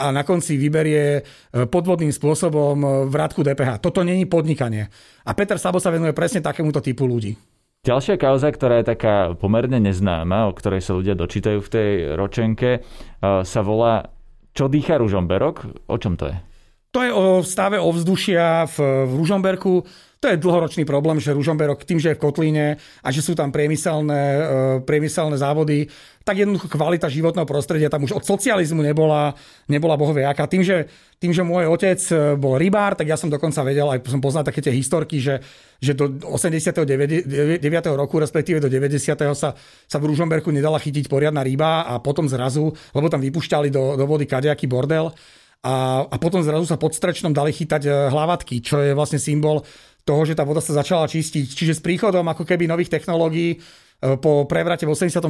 a 0.01 0.09
na 0.09 0.25
konci 0.25 0.57
vyberie 0.57 1.21
e, 1.21 1.21
podvodným 1.69 2.09
spôsobom 2.09 2.73
e, 2.81 2.87
vrátku 3.05 3.45
DPH. 3.45 3.77
Toto 3.77 4.01
není 4.01 4.25
podnikanie. 4.25 4.89
A 5.21 5.37
Peter 5.37 5.61
Sabo 5.61 5.77
sa 5.77 5.93
venuje 5.93 6.17
presne 6.17 6.41
takémuto 6.41 6.81
typu 6.81 7.05
ľudí. 7.05 7.37
Ďalšia 7.85 8.17
kauza, 8.17 8.49
ktorá 8.49 8.81
je 8.81 8.93
taká 8.93 9.33
pomerne 9.37 9.77
neznáma, 9.77 10.49
o 10.49 10.57
ktorej 10.57 10.85
sa 10.85 10.97
ľudia 10.97 11.13
dočítajú 11.13 11.59
v 11.61 11.69
tej 11.69 11.89
ročenke, 12.17 12.69
e, 12.77 12.79
sa 13.21 13.61
volá 13.61 14.09
Čo 14.57 14.73
dýcha 14.73 14.97
Ružomberok? 14.97 15.85
O 15.85 15.95
čom 16.01 16.17
to 16.17 16.33
je? 16.33 16.37
To 16.91 16.99
je 17.05 17.11
o 17.13 17.25
stave 17.45 17.79
ovzdušia 17.79 18.67
v, 18.67 19.07
v 19.07 19.11
Ružomberku. 19.15 19.85
To 20.21 20.29
je 20.29 20.37
dlhoročný 20.37 20.85
problém, 20.85 21.17
že 21.17 21.33
Ružomberok 21.33 21.81
tým, 21.81 21.97
že 21.97 22.13
je 22.13 22.17
v 22.17 22.21
Kotlíne 22.21 22.77
a 23.01 23.09
že 23.09 23.25
sú 23.25 23.33
tam 23.33 23.49
priemyselné, 23.49 24.21
e, 24.21 24.43
priemyselné 24.85 25.33
závody, 25.33 25.89
tak 26.21 26.37
jednoducho 26.37 26.69
kvalita 26.69 27.09
životného 27.09 27.49
prostredia 27.49 27.89
tam 27.89 28.05
už 28.05 28.21
od 28.21 28.23
socializmu 28.29 28.85
nebola, 28.85 29.33
nebola 29.65 29.97
bohoviaká. 29.97 30.45
Tým 30.45 30.61
že, 30.61 30.85
tým, 31.17 31.33
že 31.33 31.41
môj 31.41 31.73
otec 31.73 31.97
e, 32.13 32.37
bol 32.37 32.61
rybár, 32.61 32.93
tak 32.93 33.09
ja 33.09 33.17
som 33.17 33.33
dokonca 33.33 33.65
vedel, 33.65 33.89
aj 33.89 34.05
som 34.05 34.21
poznal 34.21 34.45
také 34.45 34.61
tie 34.61 34.69
historky, 34.69 35.17
že, 35.17 35.41
že 35.81 35.97
do 35.97 36.05
89. 36.29 36.85
roku, 37.97 38.21
respektíve 38.21 38.61
do 38.61 38.69
90. 38.69 39.01
sa, 39.33 39.57
sa 39.57 39.97
v 39.97 40.05
Ružomberku 40.05 40.53
nedala 40.53 40.77
chytiť 40.77 41.09
poriadna 41.09 41.41
ryba 41.41 41.89
a 41.89 41.97
potom 41.97 42.29
zrazu, 42.29 42.69
lebo 42.93 43.09
tam 43.09 43.25
vypušťali 43.25 43.73
do, 43.73 43.97
do 43.97 44.05
vody 44.05 44.29
kadejaký 44.29 44.69
bordel, 44.69 45.09
a, 45.61 46.09
a 46.09 46.15
potom 46.17 46.41
zrazu 46.41 46.65
sa 46.65 46.73
pod 46.73 46.97
strečnom 46.97 47.29
dali 47.37 47.53
chytať 47.53 47.85
e, 47.85 47.89
hlavatky, 48.09 48.65
čo 48.65 48.81
je 48.81 48.97
vlastne 48.97 49.21
symbol 49.21 49.61
toho, 50.05 50.21
že 50.25 50.37
tá 50.37 50.41
voda 50.41 50.61
sa 50.63 50.73
začala 50.73 51.05
čistiť. 51.05 51.45
Čiže 51.45 51.77
s 51.77 51.81
príchodom 51.81 52.25
ako 52.25 52.43
keby 52.45 52.65
nových 52.65 52.89
technológií 52.89 53.55
e, 53.55 53.57
po 54.17 54.49
prevrate 54.49 54.85
v 54.85 54.93
89. 54.93 55.29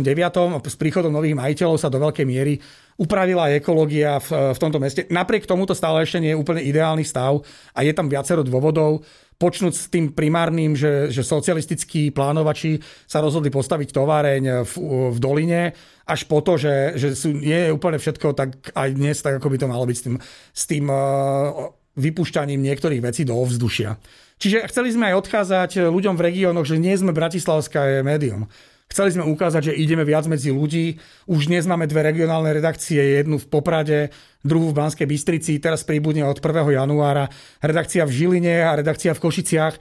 s 0.63 0.77
príchodom 0.79 1.11
nových 1.11 1.35
majiteľov 1.35 1.77
sa 1.79 1.91
do 1.91 1.99
veľkej 1.99 2.25
miery 2.25 2.55
upravila 2.95 3.51
ekológia 3.51 4.21
v, 4.21 4.53
v 4.55 4.59
tomto 4.61 4.79
meste. 4.79 5.09
Napriek 5.11 5.49
tomuto 5.49 5.75
stále 5.75 6.05
ešte 6.05 6.21
nie 6.21 6.31
je 6.31 6.39
úplne 6.39 6.63
ideálny 6.63 7.03
stav 7.03 7.41
a 7.75 7.79
je 7.83 7.91
tam 7.91 8.07
viacero 8.07 8.45
dôvodov. 8.45 9.03
Počnúť 9.41 9.73
s 9.73 9.89
tým 9.89 10.13
primárnym, 10.13 10.77
že, 10.77 11.09
že 11.09 11.25
socialistickí 11.25 12.13
plánovači 12.13 12.77
sa 13.09 13.25
rozhodli 13.25 13.49
postaviť 13.49 13.89
továreň 13.89 14.61
v, 14.61 14.73
v 15.09 15.17
doline, 15.17 15.73
až 16.05 16.29
po 16.29 16.45
to, 16.45 16.61
že, 16.61 16.93
že 16.93 17.17
sú, 17.17 17.33
nie 17.33 17.57
je 17.57 17.73
úplne 17.73 17.97
všetko 17.97 18.37
tak 18.37 18.69
aj 18.77 18.89
dnes, 18.93 19.17
tak 19.17 19.41
ako 19.41 19.49
by 19.49 19.57
to 19.57 19.71
malo 19.71 19.89
byť 19.89 19.97
s 19.97 20.03
tým, 20.05 20.15
s 20.53 20.63
tým 20.69 20.85
uh, 20.93 21.73
vypúšťaním 21.97 22.61
niektorých 22.61 23.01
vecí 23.01 23.25
do 23.25 23.33
ovzdušia. 23.33 23.97
Čiže 24.41 24.65
chceli 24.73 24.89
sme 24.89 25.13
aj 25.13 25.21
odkázať 25.21 25.71
ľuďom 25.93 26.17
v 26.17 26.25
regiónoch, 26.25 26.65
že 26.65 26.81
nie 26.81 26.97
sme 26.97 27.13
bratislavské 27.13 28.01
médium. 28.01 28.49
Chceli 28.89 29.13
sme 29.13 29.23
ukázať, 29.23 29.71
že 29.71 29.77
ideme 29.77 30.01
viac 30.01 30.25
medzi 30.25 30.49
ľudí. 30.49 30.97
Už 31.29 31.45
dnes 31.47 31.69
máme 31.69 31.85
dve 31.85 32.09
regionálne 32.09 32.49
redakcie, 32.49 33.21
jednu 33.21 33.37
v 33.37 33.47
Poprade, 33.47 34.09
druhú 34.41 34.73
v 34.73 34.81
Banskej 34.81 35.05
Bystrici, 35.05 35.61
teraz 35.61 35.85
príbudne 35.85 36.25
od 36.25 36.41
1. 36.41 36.73
januára 36.73 37.29
redakcia 37.61 38.03
v 38.03 38.11
Žiline 38.11 38.65
a 38.65 38.75
redakcia 38.81 39.13
v 39.13 39.21
Košiciach. 39.21 39.75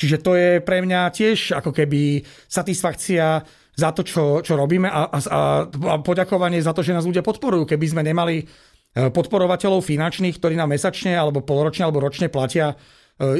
Čiže 0.00 0.16
to 0.24 0.32
je 0.32 0.50
pre 0.64 0.80
mňa 0.80 1.12
tiež 1.12 1.52
ako 1.52 1.76
keby 1.76 2.24
satisfakcia 2.48 3.44
za 3.76 3.92
to, 3.92 4.00
čo, 4.00 4.40
čo 4.40 4.56
robíme 4.56 4.88
a, 4.88 5.12
a, 5.12 5.20
a 5.68 5.94
poďakovanie 6.00 6.58
za 6.64 6.72
to, 6.72 6.80
že 6.80 6.96
nás 6.96 7.04
ľudia 7.04 7.20
podporujú. 7.20 7.68
Keby 7.68 7.86
sme 7.86 8.02
nemali 8.02 8.42
eh, 8.42 9.12
podporovateľov 9.12 9.84
finančných, 9.84 10.40
ktorí 10.40 10.56
nám 10.56 10.72
mesačne 10.72 11.12
alebo 11.12 11.44
polročne 11.44 11.84
alebo 11.84 12.00
ročne 12.00 12.32
platia 12.32 12.74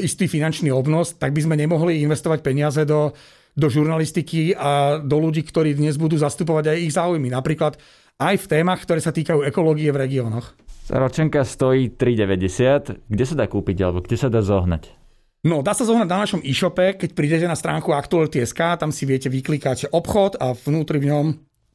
istý 0.01 0.25
finančný 0.25 0.73
obnos, 0.73 1.13
tak 1.17 1.33
by 1.33 1.41
sme 1.45 1.55
nemohli 1.55 2.01
investovať 2.01 2.39
peniaze 2.41 2.81
do, 2.85 3.13
do 3.53 3.67
žurnalistiky 3.69 4.57
a 4.57 5.01
do 5.01 5.17
ľudí, 5.21 5.45
ktorí 5.45 5.77
dnes 5.77 5.97
budú 5.97 6.17
zastupovať 6.17 6.73
aj 6.73 6.77
ich 6.81 6.93
záujmy. 6.93 7.29
Napríklad 7.29 7.77
aj 8.17 8.35
v 8.41 8.49
témach, 8.49 8.81
ktoré 8.81 9.01
sa 9.01 9.13
týkajú 9.13 9.45
ekológie 9.45 9.93
v 9.93 10.01
regiónoch. 10.01 10.57
Ročenka 10.87 11.43
stojí 11.43 11.93
3,90. 11.93 13.11
Kde 13.11 13.25
sa 13.27 13.35
dá 13.35 13.45
kúpiť 13.45 13.77
alebo 13.83 13.99
kde 14.01 14.17
sa 14.17 14.31
dá 14.31 14.39
zohnať? 14.39 14.89
No, 15.45 15.61
dá 15.61 15.77
sa 15.77 15.85
zohnať 15.85 16.09
na 16.09 16.21
našom 16.25 16.41
e-shope, 16.41 16.97
keď 16.97 17.13
prídete 17.13 17.45
na 17.45 17.53
stránku 17.53 17.93
Aktuality.sk, 17.93 18.59
tam 18.81 18.89
si 18.89 19.05
viete 19.05 19.29
vyklikať 19.29 19.93
obchod 19.93 20.41
a 20.41 20.57
vnútri 20.57 20.97
v 20.97 21.13
ňom 21.13 21.25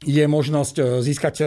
je 0.02 0.24
možnosť 0.26 0.76
e, 0.76 0.84
získať 0.98 1.34
e, 1.40 1.44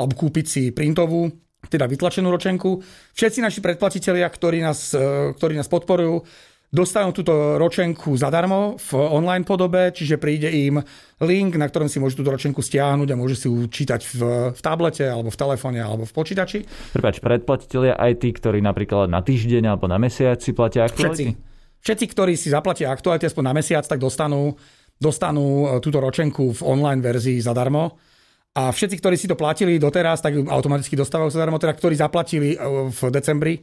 alebo 0.00 0.16
kúpiť 0.16 0.46
si 0.48 0.62
printovú 0.72 1.28
teda 1.66 1.90
vytlačenú 1.90 2.30
ročenku. 2.30 2.78
Všetci 3.18 3.42
naši 3.42 3.58
predplatitelia, 3.58 4.30
ktorí 4.30 4.62
nás, 4.62 4.94
e, 4.94 5.34
ktorí 5.34 5.58
nás 5.58 5.66
podporujú, 5.66 6.22
dostanú 6.68 7.16
túto 7.16 7.56
ročenku 7.56 8.12
zadarmo 8.14 8.76
v 8.76 8.90
online 9.00 9.42
podobe, 9.42 9.88
čiže 9.88 10.20
príde 10.20 10.52
im 10.52 10.76
link, 11.24 11.56
na 11.56 11.64
ktorom 11.64 11.88
si 11.88 11.96
môžu 11.96 12.20
túto 12.20 12.28
ročenku 12.28 12.60
stiahnuť 12.60 13.08
a 13.08 13.16
môžu 13.16 13.34
si 13.40 13.46
ju 13.48 13.64
čítať 13.64 14.00
v, 14.04 14.20
v 14.52 14.60
tablete, 14.60 15.08
alebo 15.08 15.32
v 15.32 15.38
telefóne, 15.40 15.80
alebo 15.80 16.04
v 16.04 16.12
počítači. 16.12 16.68
Prepač, 16.92 17.24
predplatitelia 17.24 17.96
aj 17.96 18.20
tí, 18.20 18.36
ktorí 18.36 18.60
napríklad 18.60 19.08
na 19.08 19.24
týždeň 19.24 19.64
alebo 19.64 19.88
na 19.88 19.96
mesiac 19.96 20.36
si 20.44 20.52
platia 20.52 20.84
aktuality? 20.84 21.32
Všetci. 21.32 21.46
Všetci, 21.78 22.04
ktorí 22.12 22.36
si 22.36 22.52
zaplatia 22.52 22.92
aktuality 22.92 23.32
aspoň 23.32 23.44
na 23.48 23.54
mesiac, 23.56 23.88
tak 23.88 23.96
dostanú 23.96 24.52
dostanú 24.98 25.78
túto 25.78 26.02
ročenku 26.02 26.50
v 26.52 26.60
online 26.66 26.98
verzii 26.98 27.38
zadarmo. 27.38 27.96
A 28.56 28.72
všetci, 28.72 28.96
ktorí 28.98 29.16
si 29.20 29.28
to 29.28 29.36
platili 29.36 29.76
doteraz, 29.76 30.24
tak 30.24 30.34
automaticky 30.34 30.96
dostávajú 30.96 31.30
zadarmo, 31.30 31.60
teda 31.60 31.76
ktorí 31.76 31.94
zaplatili 31.94 32.56
v 32.88 33.00
decembri, 33.12 33.60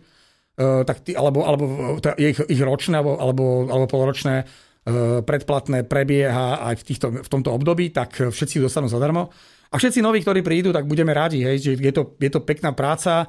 tak 0.55 1.03
tí, 1.03 1.11
alebo, 1.17 1.43
alebo 1.43 1.63
teda 1.99 2.15
ich, 2.15 2.39
ich 2.47 2.61
ročné 2.63 3.03
alebo, 3.03 3.19
alebo, 3.19 3.45
alebo 3.67 3.87
polročné 3.91 4.47
predplatné 5.25 5.83
prebieha 5.89 6.61
aj 6.71 6.75
v, 6.79 6.83
týchto, 6.85 7.07
v 7.11 7.27
tomto 7.27 7.49
období, 7.51 7.89
tak 7.91 8.29
všetci 8.31 8.61
dostanú 8.61 8.85
zadarmo. 8.87 9.33
A 9.73 9.75
všetci 9.75 9.99
noví, 9.99 10.21
ktorí 10.21 10.45
prídu, 10.45 10.69
tak 10.71 10.87
budeme 10.87 11.11
radi, 11.11 11.41
hej, 11.43 11.57
že 11.59 11.71
je 11.75 11.91
to, 11.91 12.15
je 12.21 12.31
to 12.31 12.39
pekná 12.45 12.71
práca 12.71 13.27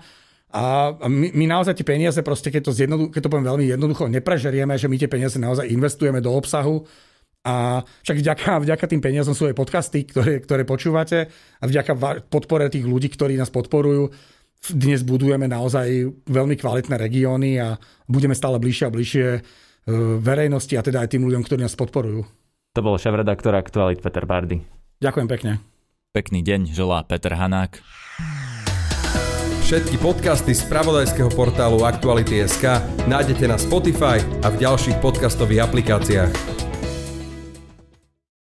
a 0.52 0.62
my, 1.10 1.34
my 1.34 1.44
naozaj 1.50 1.74
tie 1.74 1.82
peniaze, 1.82 2.20
proste 2.22 2.54
keď 2.54 2.70
to, 2.70 2.72
zjednodu, 2.76 3.04
keď 3.10 3.20
to 3.26 3.30
poviem 3.32 3.48
veľmi 3.50 3.66
jednoducho, 3.66 4.06
neprežerieme, 4.06 4.78
že 4.78 4.86
my 4.86 4.96
tie 4.96 5.10
peniaze 5.10 5.36
naozaj 5.42 5.66
investujeme 5.66 6.22
do 6.22 6.30
obsahu 6.30 6.86
a 7.46 7.86
však 8.02 8.18
vďaka, 8.18 8.50
vďaka 8.66 8.84
tým 8.90 8.98
peniazom 8.98 9.38
sú 9.38 9.46
aj 9.46 9.54
podcasty, 9.54 10.02
ktoré, 10.02 10.42
ktoré 10.42 10.66
počúvate 10.66 11.30
a 11.62 11.64
vďaka 11.70 11.94
podpore 12.26 12.66
tých 12.66 12.82
ľudí, 12.82 13.06
ktorí 13.06 13.38
nás 13.38 13.54
podporujú, 13.54 14.10
dnes 14.74 15.06
budujeme 15.06 15.46
naozaj 15.46 16.10
veľmi 16.26 16.58
kvalitné 16.58 16.98
regióny 16.98 17.62
a 17.62 17.78
budeme 18.10 18.34
stále 18.34 18.58
bližšie 18.58 18.84
a 18.90 18.94
bližšie 18.94 19.26
e, 19.30 19.40
verejnosti 20.18 20.74
a 20.74 20.82
teda 20.82 21.06
aj 21.06 21.14
tým 21.14 21.22
ľuďom, 21.22 21.46
ktorí 21.46 21.62
nás 21.62 21.78
podporujú. 21.78 22.26
To 22.74 22.80
bol 22.82 22.98
šéf-redaktor 22.98 23.54
Aktualit 23.54 24.02
Peter 24.02 24.26
Bardy. 24.26 24.58
Ďakujem 24.98 25.28
pekne. 25.30 25.52
Pekný 26.10 26.42
deň 26.42 26.74
želá 26.74 27.06
Peter 27.06 27.36
Hanák. 27.36 27.78
Všetky 29.66 29.98
podcasty 29.98 30.54
z 30.54 30.62
pravodajského 30.70 31.30
portálu 31.34 31.82
Aktuality.sk 31.82 32.80
nájdete 33.10 33.50
na 33.50 33.58
Spotify 33.58 34.22
a 34.46 34.48
v 34.54 34.62
ďalších 34.62 35.02
podcastových 35.02 35.66
aplikáciách. 35.66 36.55